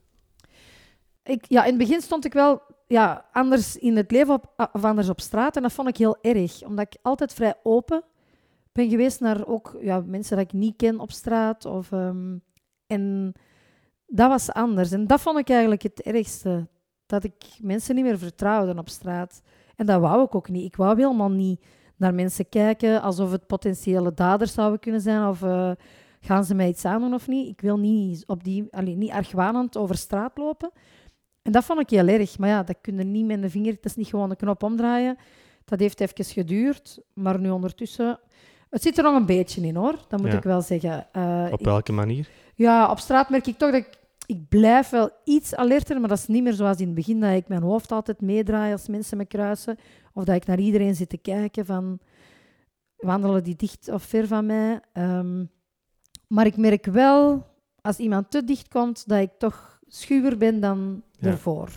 Ik, 1.23 1.45
ja, 1.47 1.63
in 1.63 1.69
het 1.69 1.77
begin 1.77 2.01
stond 2.01 2.25
ik 2.25 2.33
wel 2.33 2.61
ja, 2.87 3.25
anders 3.31 3.77
in 3.77 3.97
het 3.97 4.11
leven 4.11 4.33
op, 4.33 4.69
of 4.73 4.83
anders 4.83 5.09
op 5.09 5.21
straat. 5.21 5.55
En 5.55 5.61
dat 5.61 5.73
vond 5.73 5.87
ik 5.87 5.97
heel 5.97 6.17
erg, 6.21 6.63
omdat 6.63 6.85
ik 6.85 6.99
altijd 7.01 7.33
vrij 7.33 7.53
open 7.63 8.03
ben 8.71 8.89
geweest 8.89 9.19
naar 9.19 9.47
ook 9.47 9.77
ja, 9.81 10.03
mensen 10.05 10.37
dat 10.37 10.45
ik 10.45 10.53
niet 10.53 10.75
ken 10.75 10.99
op 10.99 11.11
straat. 11.11 11.65
Of, 11.65 11.91
um, 11.91 12.43
en 12.87 13.33
dat 14.05 14.29
was 14.29 14.51
anders. 14.51 14.91
En 14.91 15.07
dat 15.07 15.21
vond 15.21 15.39
ik 15.39 15.49
eigenlijk 15.49 15.81
het 15.81 16.01
ergste. 16.01 16.67
Dat 17.05 17.23
ik 17.23 17.57
mensen 17.61 17.95
niet 17.95 18.03
meer 18.03 18.17
vertrouwde 18.17 18.79
op 18.79 18.89
straat. 18.89 19.41
En 19.75 19.85
dat 19.85 20.01
wou 20.01 20.23
ik 20.23 20.35
ook 20.35 20.49
niet. 20.49 20.65
Ik 20.65 20.75
wou 20.75 20.95
helemaal 20.95 21.31
niet 21.31 21.63
naar 21.95 22.13
mensen 22.13 22.49
kijken 22.49 23.01
alsof 23.01 23.31
het 23.31 23.47
potentiële 23.47 24.13
daders 24.13 24.53
zouden 24.53 24.79
kunnen 24.79 25.01
zijn. 25.01 25.27
Of 25.27 25.41
uh, 25.41 25.71
gaan 26.19 26.45
ze 26.45 26.55
mij 26.55 26.67
iets 26.67 26.85
aandoen 26.85 27.13
of 27.13 27.27
niet. 27.27 27.47
Ik 27.47 27.61
wil 27.61 27.77
niet, 27.79 28.27
op 28.27 28.43
die, 28.43 28.67
allee, 28.71 28.95
niet 28.95 29.11
argwanend 29.11 29.77
over 29.77 29.97
straat 29.97 30.37
lopen. 30.37 30.71
En 31.41 31.51
dat 31.51 31.63
vond 31.63 31.79
ik 31.79 31.89
heel 31.89 32.07
erg. 32.07 32.37
Maar 32.37 32.49
ja, 32.49 32.63
dat 32.63 32.77
kun 32.81 32.97
je 32.97 33.03
niet 33.03 33.25
met 33.25 33.41
de 33.41 33.49
vinger... 33.49 33.73
Het 33.73 33.85
is 33.85 33.95
niet 33.95 34.07
gewoon 34.07 34.29
een 34.29 34.35
knop 34.35 34.63
omdraaien. 34.63 35.17
Dat 35.65 35.79
heeft 35.79 35.99
even 35.99 36.25
geduurd. 36.25 37.01
Maar 37.13 37.39
nu 37.39 37.49
ondertussen... 37.49 38.19
Het 38.71 38.81
zit 38.81 38.97
er 38.97 39.03
nog 39.03 39.15
een 39.15 39.25
beetje 39.25 39.61
in, 39.61 39.75
hoor. 39.75 39.95
Dat 40.07 40.21
moet 40.21 40.33
ik 40.33 40.43
wel 40.43 40.61
zeggen. 40.61 41.07
Uh, 41.13 41.47
op 41.51 41.63
welke 41.63 41.91
manier? 41.91 42.29
Ja, 42.55 42.91
op 42.91 42.99
straat 42.99 43.29
merk 43.29 43.47
ik 43.47 43.57
toch 43.57 43.71
dat 43.71 43.79
ik 43.79 43.99
ik 44.31 44.49
blijf 44.49 44.89
wel 44.89 45.09
iets 45.23 45.55
alerter, 45.55 45.99
maar 45.99 46.09
dat 46.09 46.17
is 46.17 46.27
niet 46.27 46.43
meer 46.43 46.53
zoals 46.53 46.77
in 46.77 46.85
het 46.85 46.95
begin, 46.95 47.19
dat 47.19 47.33
ik 47.33 47.47
mijn 47.47 47.61
hoofd 47.61 47.91
altijd 47.91 48.21
meedraai 48.21 48.71
als 48.71 48.87
mensen 48.87 49.17
me 49.17 49.25
kruisen. 49.25 49.77
Of 50.13 50.23
dat 50.23 50.35
ik 50.35 50.45
naar 50.45 50.59
iedereen 50.59 50.95
zit 50.95 51.09
te 51.09 51.17
kijken 51.17 51.65
van, 51.65 51.99
wandelen 52.97 53.43
die 53.43 53.55
dicht 53.55 53.89
of 53.89 54.03
ver 54.03 54.27
van 54.27 54.45
mij? 54.45 54.79
Um, 54.93 55.49
maar 56.27 56.45
ik 56.45 56.57
merk 56.57 56.85
wel, 56.85 57.47
als 57.81 57.97
iemand 57.97 58.31
te 58.31 58.43
dicht 58.43 58.67
komt, 58.67 59.07
dat 59.07 59.19
ik 59.19 59.31
toch 59.37 59.79
schuwer 59.87 60.37
ben 60.37 60.59
dan 60.59 61.03
ja. 61.19 61.27
ervoor. 61.27 61.67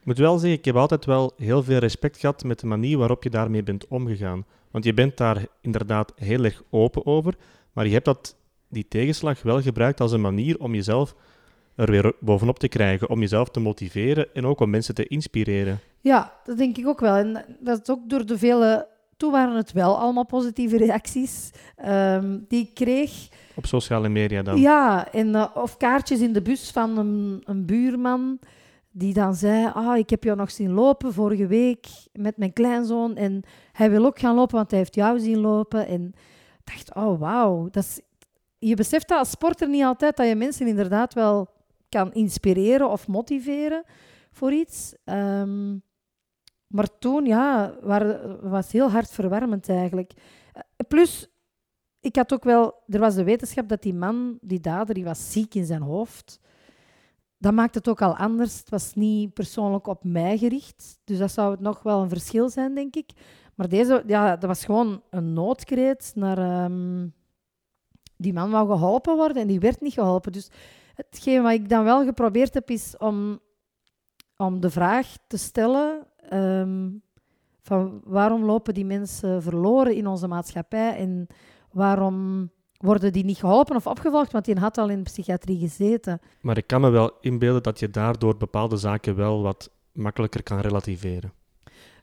Ik 0.00 0.04
moet 0.04 0.18
wel 0.18 0.38
zeggen, 0.38 0.58
ik 0.58 0.64
heb 0.64 0.76
altijd 0.76 1.04
wel 1.04 1.32
heel 1.36 1.62
veel 1.62 1.78
respect 1.78 2.18
gehad 2.18 2.44
met 2.44 2.60
de 2.60 2.66
manier 2.66 2.98
waarop 2.98 3.22
je 3.22 3.30
daarmee 3.30 3.62
bent 3.62 3.88
omgegaan. 3.88 4.44
Want 4.74 4.86
je 4.86 4.94
bent 4.94 5.16
daar 5.16 5.46
inderdaad 5.60 6.12
heel 6.16 6.44
erg 6.44 6.62
open 6.70 7.06
over, 7.06 7.34
maar 7.72 7.86
je 7.86 7.92
hebt 7.92 8.04
dat, 8.04 8.36
die 8.68 8.88
tegenslag 8.88 9.42
wel 9.42 9.62
gebruikt 9.62 10.00
als 10.00 10.12
een 10.12 10.20
manier 10.20 10.58
om 10.58 10.74
jezelf 10.74 11.14
er 11.74 11.90
weer 11.90 12.12
bovenop 12.20 12.58
te 12.58 12.68
krijgen, 12.68 13.08
om 13.08 13.20
jezelf 13.20 13.48
te 13.48 13.60
motiveren 13.60 14.34
en 14.34 14.46
ook 14.46 14.60
om 14.60 14.70
mensen 14.70 14.94
te 14.94 15.06
inspireren. 15.06 15.80
Ja, 16.00 16.32
dat 16.44 16.58
denk 16.58 16.76
ik 16.76 16.86
ook 16.86 17.00
wel. 17.00 17.14
En 17.14 17.44
dat 17.60 17.80
is 17.82 17.88
ook 17.94 18.08
door 18.08 18.26
de 18.26 18.38
vele... 18.38 18.86
Toen 19.16 19.30
waren 19.30 19.56
het 19.56 19.72
wel 19.72 19.98
allemaal 19.98 20.26
positieve 20.26 20.76
reacties 20.76 21.50
um, 21.88 22.44
die 22.48 22.62
ik 22.62 22.74
kreeg. 22.74 23.28
Op 23.54 23.66
sociale 23.66 24.08
media 24.08 24.42
dan? 24.42 24.60
Ja, 24.60 25.12
en, 25.12 25.28
uh, 25.28 25.46
of 25.54 25.76
kaartjes 25.76 26.20
in 26.20 26.32
de 26.32 26.42
bus 26.42 26.70
van 26.70 26.98
een, 26.98 27.42
een 27.44 27.66
buurman 27.66 28.38
die 28.96 29.12
dan 29.12 29.34
zei, 29.34 29.70
ah, 29.74 29.96
ik 29.96 30.10
heb 30.10 30.24
jou 30.24 30.36
nog 30.36 30.50
zien 30.50 30.72
lopen 30.72 31.12
vorige 31.12 31.46
week 31.46 31.86
met 32.12 32.36
mijn 32.36 32.52
kleinzoon 32.52 33.16
en 33.16 33.42
hij 33.72 33.90
wil 33.90 34.04
ook 34.04 34.18
gaan 34.18 34.34
lopen, 34.34 34.56
want 34.56 34.70
hij 34.70 34.78
heeft 34.78 34.94
jou 34.94 35.18
zien 35.18 35.38
lopen. 35.38 35.86
En 35.86 36.14
dacht, 36.64 36.94
oh 36.94 37.20
wauw, 37.20 37.68
dat 37.70 38.02
je 38.58 38.74
beseft 38.74 39.08
dat 39.08 39.18
als 39.18 39.30
sporter 39.30 39.68
niet 39.68 39.82
altijd, 39.82 40.16
dat 40.16 40.26
je 40.26 40.34
mensen 40.34 40.66
inderdaad 40.66 41.14
wel 41.14 41.48
kan 41.88 42.12
inspireren 42.12 42.90
of 42.90 43.08
motiveren 43.08 43.84
voor 44.30 44.52
iets. 44.52 44.94
Um, 45.04 45.82
maar 46.66 46.98
toen, 46.98 47.26
ja, 47.26 47.74
waar, 47.82 48.38
was 48.50 48.72
heel 48.72 48.90
hard 48.90 49.10
verwarmend 49.10 49.68
eigenlijk. 49.68 50.12
Eh, 50.52 50.62
plus, 50.88 51.28
ik 52.00 52.16
had 52.16 52.32
ook 52.32 52.44
wel... 52.44 52.74
Er 52.86 53.00
was 53.00 53.14
de 53.14 53.24
wetenschap 53.24 53.68
dat 53.68 53.82
die 53.82 53.94
man, 53.94 54.38
die 54.40 54.60
dader, 54.60 54.94
die 54.94 55.04
was 55.04 55.32
ziek 55.32 55.54
in 55.54 55.66
zijn 55.66 55.82
hoofd. 55.82 56.40
Dat 57.44 57.52
maakt 57.52 57.74
het 57.74 57.88
ook 57.88 58.02
al 58.02 58.16
anders. 58.16 58.58
Het 58.58 58.70
was 58.70 58.94
niet 58.94 59.34
persoonlijk 59.34 59.86
op 59.86 60.04
mij 60.04 60.38
gericht. 60.38 60.98
Dus 61.04 61.18
dat 61.18 61.30
zou 61.30 61.56
nog 61.60 61.82
wel 61.82 62.02
een 62.02 62.08
verschil 62.08 62.48
zijn, 62.48 62.74
denk 62.74 62.96
ik. 62.96 63.10
Maar 63.54 63.68
deze, 63.68 64.02
ja, 64.06 64.36
dat 64.36 64.48
was 64.48 64.64
gewoon 64.64 65.02
een 65.10 65.32
noodkreet 65.32 66.12
naar... 66.14 66.64
Um, 66.64 67.14
die 68.16 68.32
man 68.32 68.50
wou 68.50 68.68
geholpen 68.68 69.16
worden 69.16 69.42
en 69.42 69.48
die 69.48 69.60
werd 69.60 69.80
niet 69.80 69.92
geholpen. 69.92 70.32
Dus 70.32 70.50
Hetgeen 70.94 71.42
wat 71.42 71.52
ik 71.52 71.68
dan 71.68 71.84
wel 71.84 72.04
geprobeerd 72.04 72.54
heb, 72.54 72.70
is 72.70 72.96
om, 72.98 73.40
om 74.36 74.60
de 74.60 74.70
vraag 74.70 75.16
te 75.26 75.36
stellen 75.36 76.06
ehm, 76.16 76.90
van 77.60 78.00
waarom 78.04 78.44
lopen 78.44 78.74
die 78.74 78.84
mensen 78.84 79.42
verloren 79.42 79.94
in 79.94 80.06
onze 80.06 80.28
maatschappij 80.28 80.96
en 80.96 81.26
waarom 81.70 82.50
worden 82.84 83.12
die 83.12 83.24
niet 83.24 83.38
geholpen 83.38 83.76
of 83.76 83.86
opgevolgd, 83.86 84.32
want 84.32 84.44
die 84.44 84.58
had 84.58 84.78
al 84.78 84.88
in 84.88 84.96
de 84.96 85.02
psychiatrie 85.02 85.58
gezeten. 85.58 86.20
Maar 86.40 86.56
ik 86.56 86.66
kan 86.66 86.80
me 86.80 86.90
wel 86.90 87.10
inbeelden 87.20 87.62
dat 87.62 87.78
je 87.78 87.90
daardoor 87.90 88.36
bepaalde 88.36 88.76
zaken 88.76 89.16
wel 89.16 89.42
wat 89.42 89.70
makkelijker 89.92 90.42
kan 90.42 90.60
relativeren. 90.60 91.32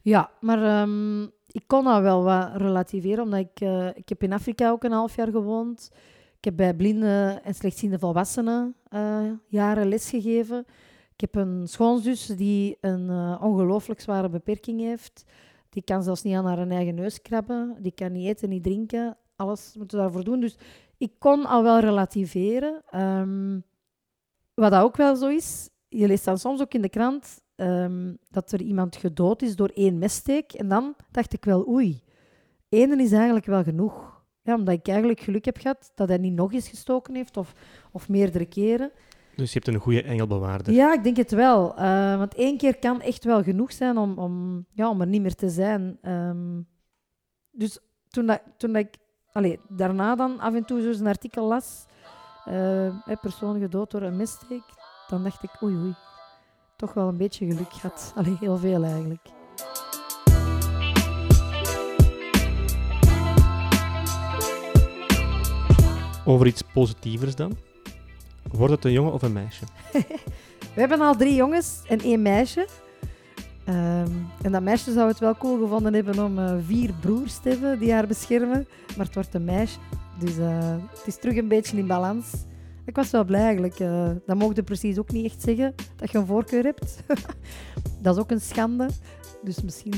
Ja, 0.02 0.32
maar 0.40 0.82
um, 0.82 1.32
ik 1.48 1.64
kon 1.68 1.84
dat 1.84 2.02
wel 2.02 2.24
wat 2.24 2.50
relativeren, 2.56 3.24
omdat 3.24 3.40
ik, 3.40 3.62
uh, 3.62 3.88
ik 3.88 4.10
heb 4.10 4.24
in 4.24 4.34
Afrika 4.34 4.70
ook 4.70 4.84
een 4.84 4.92
half 4.92 5.16
jaar 5.16 5.32
gewoond. 5.32 5.92
Ik 6.38 6.46
heb 6.46 6.56
bij 6.56 6.74
blinde 6.74 7.40
en 7.44 7.54
slechtziende 7.54 8.00
volwassenen 8.00 8.76
uh, 8.90 9.32
jaren 9.48 9.88
lesgegeven. 9.88 10.66
Ik 11.14 11.22
heb 11.22 11.36
een 11.36 11.68
schoonzus 11.68 12.26
die 12.26 12.78
een 12.82 13.10
uh, 13.10 13.42
ongelooflijk 13.42 14.02
zware 14.02 14.30
beperking 14.30 14.80
heeft. 14.80 15.26
Die 15.70 15.84
kan 15.84 16.04
zelfs 16.04 16.24
niet 16.24 16.36
aan 16.36 16.46
haar 16.46 16.68
eigen 16.68 16.96
neus 16.96 17.22
krabben. 17.22 17.78
Die 17.80 17.92
kan 17.92 18.12
niet 18.12 18.28
eten, 18.28 18.50
niet 18.50 18.64
drinken. 18.64 19.18
Alles 19.42 19.74
moeten 19.78 19.98
we 19.98 20.04
daarvoor 20.04 20.24
doen. 20.24 20.40
Dus 20.40 20.58
ik 20.98 21.12
kon 21.20 21.46
al 21.46 21.64
wel 21.64 21.80
relativeren. 21.80 22.84
Um, 22.96 23.64
wat 24.54 24.72
dat 24.72 24.84
ook 24.84 24.98
wel 24.98 25.16
zo 25.16 25.28
is, 25.28 25.70
je 25.88 26.08
leest 26.08 26.26
dan 26.26 26.38
soms 26.38 26.62
ook 26.62 26.74
in 26.74 26.82
de 26.82 26.90
krant 26.90 27.42
um, 27.56 28.18
dat 28.30 28.52
er 28.52 28.62
iemand 28.62 28.96
gedood 28.96 29.42
is 29.42 29.56
door 29.56 29.72
één 29.74 29.98
messteek. 29.98 30.54
En 30.54 30.68
dan 30.68 30.96
dacht 31.12 31.34
ik 31.34 31.46
wel, 31.46 31.68
oei, 31.68 32.04
één 32.70 33.00
is 33.00 33.12
eigenlijk 33.12 33.46
wel 33.46 33.64
genoeg. 33.64 34.24
Ja, 34.44 34.56
omdat 34.56 34.74
ik 34.74 34.88
eigenlijk 34.88 35.20
geluk 35.20 35.46
heb 35.46 35.58
gehad 35.58 35.92
dat 35.96 36.08
hij 36.08 36.18
niet 36.18 36.34
nog 36.34 36.54
eens 36.54 36.70
gestoken 36.70 37.16
heeft 37.16 37.38
of, 37.38 37.54
of 37.92 38.10
meerdere 38.10 38.46
keren. 38.46 38.92
Dus 39.36 39.54
je 39.54 39.60
hebt 39.60 39.76
een 39.76 39.82
goede 39.82 40.04
engelbewaarder. 40.04 40.74
Ja, 40.74 40.94
ik 40.94 41.04
denk 41.04 41.18
het 41.18 41.32
wel. 41.32 41.80
Uh, 41.80 42.18
want 42.18 42.36
één 42.36 42.58
keer 42.58 42.78
kan 42.78 43.02
echt 43.02 43.24
wel 43.24 43.44
genoeg 43.44 43.74
zijn 43.74 43.98
om, 43.98 44.18
om, 44.18 44.66
ja, 44.74 44.90
om 44.90 45.02
er 45.02 45.08
niet 45.08 45.22
meer 45.22 45.36
te 45.36 45.50
zijn. 45.50 45.98
Um, 46.02 46.68
dus 47.52 47.80
toen, 48.10 48.26
dat, 48.26 48.42
toen 48.58 48.74
dat 48.74 48.82
ik 48.82 48.98
allee, 49.32 49.60
daarna 49.68 50.16
dan 50.16 50.40
af 50.40 50.54
en 50.54 50.66
toe 50.66 50.94
zo'n 50.94 51.08
artikel 51.08 51.48
las, 51.48 51.86
uh, 52.48 53.18
persoon 53.22 53.60
gedood 53.60 53.92
door 53.92 54.02
een 54.02 54.16
missteek, 54.16 54.64
dan 55.08 55.24
dacht 55.24 55.44
ik, 55.44 55.62
oei 55.64 55.76
oei, 55.76 55.96
toch 56.76 56.94
wel 56.94 57.08
een 57.08 57.18
beetje 57.18 57.46
geluk 57.46 57.74
gehad. 57.74 58.14
Allee, 58.16 58.38
heel 58.40 58.58
veel 58.58 58.84
eigenlijk. 58.84 59.30
Over 66.26 66.48
iets 66.48 66.62
positievers 66.74 67.36
dan? 67.36 67.58
Wordt 68.52 68.74
het 68.74 68.86
een 68.86 68.92
jongen 68.92 69.14
of 69.14 69.22
een 69.22 69.34
meisje? 69.34 69.66
We 70.74 70.80
hebben 70.80 71.02
al 71.02 71.16
drie 71.16 71.36
jongens 71.36 71.82
en 71.88 72.00
één 72.00 72.22
meisje. 72.22 72.68
Um, 73.68 74.28
en 74.42 74.52
dat 74.52 74.62
meisje 74.62 74.92
zou 74.92 75.08
het 75.08 75.20
wel 75.20 75.38
cool 75.38 75.60
gevonden 75.60 75.94
hebben 75.94 76.24
om 76.24 76.40
uh, 76.40 76.54
vier 76.66 76.94
broers 77.00 77.38
te 77.38 77.50
hebben 77.50 77.80
die 77.80 77.94
haar 77.94 78.08
beschermen. 78.08 78.68
Maar 78.98 79.06
het 79.06 79.14
wordt 79.14 79.34
een 79.34 79.44
meisje. 79.44 79.78
Dus 80.20 80.38
uh, 80.38 80.76
het 80.90 81.04
is 81.06 81.20
terug 81.20 81.36
een 81.38 81.48
beetje 81.48 81.78
in 81.78 81.88
balans. 81.88 82.26
Ik 82.86 82.96
was 82.96 83.12
wel 83.12 83.24
blij 83.24 83.42
eigenlijk. 83.42 83.80
Uh, 83.80 84.10
dat 84.26 84.38
mocht 84.38 84.56
je 84.56 84.64
precies 84.64 84.98
ook 84.98 85.12
niet 85.12 85.26
echt 85.26 85.42
zeggen, 85.42 85.76
dat 85.96 86.12
je 86.12 86.18
een 86.18 86.26
voorkeur 86.26 86.64
hebt. 86.64 87.04
dat 88.02 88.16
is 88.16 88.22
ook 88.22 88.32
een 88.32 88.42
schande. 88.42 88.90
Dus 89.44 89.62
misschien 89.62 89.94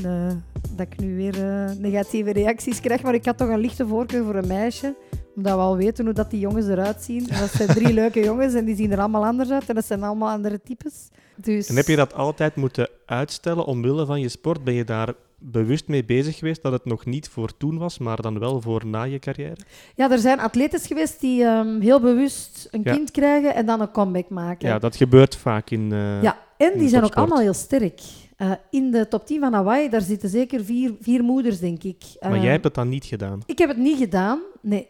dat 0.76 0.86
ik 0.86 1.00
nu 1.00 1.16
weer 1.16 1.36
negatieve 1.78 2.32
reacties 2.32 2.80
krijg. 2.80 3.02
Maar 3.02 3.14
ik 3.14 3.24
had 3.24 3.38
toch 3.38 3.48
een 3.48 3.58
lichte 3.58 3.86
voorkeur 3.86 4.24
voor 4.24 4.34
een 4.34 4.46
meisje 4.46 4.94
omdat 5.36 5.54
we 5.54 5.60
al 5.60 5.76
weten 5.76 6.04
hoe 6.04 6.14
dat 6.14 6.30
die 6.30 6.40
jongens 6.40 6.66
eruit 6.66 7.02
zien. 7.02 7.26
dat 7.26 7.50
zijn 7.50 7.68
drie 7.68 7.92
leuke 8.02 8.20
jongens 8.24 8.54
en 8.54 8.64
die 8.64 8.76
zien 8.76 8.92
er 8.92 8.98
allemaal 8.98 9.24
anders 9.24 9.50
uit. 9.50 9.68
En 9.68 9.74
dat 9.74 9.84
zijn 9.84 10.02
allemaal 10.02 10.30
andere 10.30 10.60
types. 10.60 11.08
Dus... 11.36 11.68
En 11.68 11.76
heb 11.76 11.86
je 11.86 11.96
dat 11.96 12.14
altijd 12.14 12.56
moeten 12.56 12.88
uitstellen 13.06 13.64
omwille 13.64 14.06
van 14.06 14.20
je 14.20 14.28
sport? 14.28 14.64
Ben 14.64 14.74
je 14.74 14.84
daar 14.84 15.14
bewust 15.38 15.88
mee 15.88 16.04
bezig 16.04 16.38
geweest 16.38 16.62
dat 16.62 16.72
het 16.72 16.84
nog 16.84 17.04
niet 17.04 17.28
voor 17.28 17.56
toen 17.56 17.78
was, 17.78 17.98
maar 17.98 18.22
dan 18.22 18.38
wel 18.38 18.60
voor 18.60 18.86
na 18.86 19.02
je 19.02 19.18
carrière? 19.18 19.56
Ja, 19.94 20.10
er 20.10 20.18
zijn 20.18 20.40
atletes 20.40 20.86
geweest 20.86 21.20
die 21.20 21.44
um, 21.44 21.80
heel 21.80 22.00
bewust 22.00 22.68
een 22.70 22.82
kind 22.82 23.10
krijgen 23.10 23.54
en 23.54 23.66
dan 23.66 23.80
een 23.80 23.90
comeback 23.90 24.28
maken. 24.28 24.68
Ja, 24.68 24.78
dat 24.78 24.96
gebeurt 24.96 25.36
vaak 25.36 25.70
in. 25.70 25.90
Uh, 25.92 26.22
ja, 26.22 26.38
en 26.56 26.78
die 26.78 26.88
zijn 26.88 27.04
ook 27.04 27.14
allemaal 27.14 27.38
heel 27.38 27.54
sterk. 27.54 28.00
Uh, 28.38 28.52
in 28.70 28.90
de 28.90 29.08
top 29.08 29.26
10 29.26 29.40
van 29.40 29.52
Hawaii, 29.52 29.88
daar 29.88 30.00
zitten 30.00 30.28
zeker 30.28 30.64
vier, 30.64 30.94
vier 31.00 31.22
moeders, 31.22 31.58
denk 31.58 31.82
ik. 31.82 32.02
Uh, 32.20 32.28
maar 32.30 32.40
jij 32.40 32.50
hebt 32.50 32.64
het 32.64 32.74
dan 32.74 32.88
niet 32.88 33.04
gedaan? 33.04 33.42
Ik 33.46 33.58
heb 33.58 33.68
het 33.68 33.78
niet 33.78 33.98
gedaan, 33.98 34.38
nee 34.60 34.88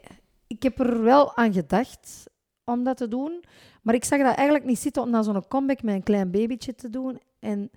ik 0.55 0.63
heb 0.63 0.79
er 0.79 1.03
wel 1.03 1.35
aan 1.35 1.53
gedacht 1.53 2.29
om 2.63 2.83
dat 2.83 2.97
te 2.97 3.07
doen. 3.07 3.43
Maar 3.81 3.95
ik 3.95 4.03
zag 4.03 4.19
dat 4.19 4.35
eigenlijk 4.35 4.65
niet 4.65 4.79
zitten 4.79 5.01
om 5.01 5.11
dan 5.11 5.23
zo'n 5.23 5.47
comeback 5.47 5.83
met 5.83 5.95
een 5.95 6.03
klein 6.03 6.31
babytje 6.31 6.75
te 6.75 6.89
doen. 6.89 7.19
En 7.39 7.71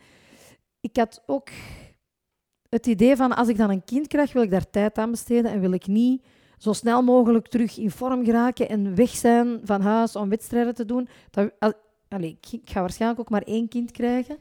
ik 0.80 0.96
had 0.96 1.22
ook 1.26 1.48
het 2.68 2.86
idee 2.86 3.16
van 3.16 3.36
als 3.36 3.48
ik 3.48 3.56
dan 3.56 3.70
een 3.70 3.84
kind 3.84 4.06
krijg, 4.06 4.32
wil 4.32 4.42
ik 4.42 4.50
daar 4.50 4.70
tijd 4.70 4.98
aan 4.98 5.10
besteden 5.10 5.50
en 5.50 5.60
wil 5.60 5.72
ik 5.72 5.86
niet 5.86 6.24
zo 6.58 6.72
snel 6.72 7.02
mogelijk 7.02 7.46
terug 7.48 7.78
in 7.78 7.90
vorm 7.90 8.24
geraken 8.24 8.68
en 8.68 8.94
weg 8.94 9.10
zijn 9.10 9.60
van 9.64 9.80
huis 9.80 10.16
om 10.16 10.28
wedstrijden 10.28 10.74
te 10.74 10.84
doen. 10.84 11.08
Dat, 11.30 11.74
ik 12.20 12.60
ga 12.64 12.80
waarschijnlijk 12.80 13.20
ook 13.20 13.30
maar 13.30 13.42
één 13.42 13.68
kind 13.68 13.90
krijgen. 13.90 14.38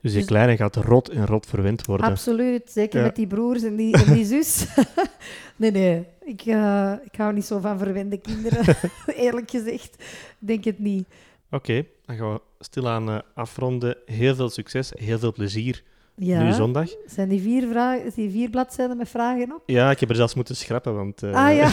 Dus 0.00 0.12
je 0.12 0.18
dus, 0.18 0.28
kleine 0.28 0.56
gaat 0.56 0.76
rot 0.76 1.08
en 1.08 1.26
rot 1.26 1.46
verwend 1.46 1.86
worden. 1.86 2.06
Absoluut, 2.06 2.70
zeker 2.70 3.02
met 3.02 3.16
die 3.16 3.26
broers 3.26 3.62
en 3.62 3.76
die, 3.76 4.04
en 4.04 4.14
die 4.14 4.24
zus. 4.34 4.66
nee, 5.56 5.70
nee, 5.70 6.06
ik, 6.24 6.46
uh, 6.46 6.92
ik 7.04 7.16
hou 7.16 7.32
niet 7.32 7.44
zo 7.44 7.60
van 7.60 7.78
verwende 7.78 8.18
kinderen, 8.18 8.76
eerlijk 9.06 9.50
gezegd. 9.50 10.04
Denk 10.38 10.64
het 10.64 10.78
niet. 10.78 11.08
Oké, 11.50 11.86
dan 12.04 12.16
gaan 12.16 12.32
we 12.32 12.40
stilaan 12.58 13.08
uh, 13.08 13.18
afronden. 13.34 13.96
Heel 14.06 14.34
veel 14.34 14.50
succes, 14.50 14.92
heel 14.96 15.18
veel 15.18 15.32
plezier 15.32 15.82
ja. 16.16 16.42
Nu 16.42 16.52
zondag. 16.52 16.88
Zijn 17.06 17.28
die 17.28 17.40
vier, 17.40 17.68
vragen, 17.68 18.10
die 18.14 18.30
vier 18.30 18.50
bladzijden 18.50 18.96
met 18.96 19.08
vragen 19.08 19.54
op? 19.54 19.62
Ja, 19.66 19.90
ik 19.90 20.00
heb 20.00 20.08
er 20.08 20.16
zelfs 20.16 20.34
moeten 20.34 20.56
schrappen, 20.56 20.94
want... 20.94 21.22
Uh... 21.22 21.34
Ah 21.34 21.54
ja. 21.54 21.72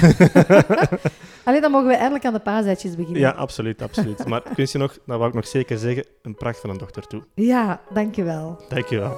Alleen 1.45 1.61
dan 1.61 1.71
mogen 1.71 1.87
we 1.87 1.93
eindelijk 1.93 2.25
aan 2.25 2.33
de 2.33 2.39
paaseitjes 2.39 2.95
beginnen. 2.95 3.21
Ja, 3.21 3.29
absoluut, 3.29 3.81
absoluut. 3.81 4.25
Maar 4.25 4.41
kun 4.55 4.67
je 4.71 4.77
nog, 4.77 4.97
dat 5.05 5.17
wou 5.17 5.27
ik 5.27 5.35
nog 5.35 5.47
zeker 5.47 5.77
zeggen, 5.77 6.05
een 6.21 6.35
pracht 6.35 6.59
van 6.59 6.69
een 6.69 6.77
dochter 6.77 7.07
toe. 7.07 7.23
Ja, 7.35 7.81
dankjewel. 7.93 8.61
Dankjewel. 8.69 9.17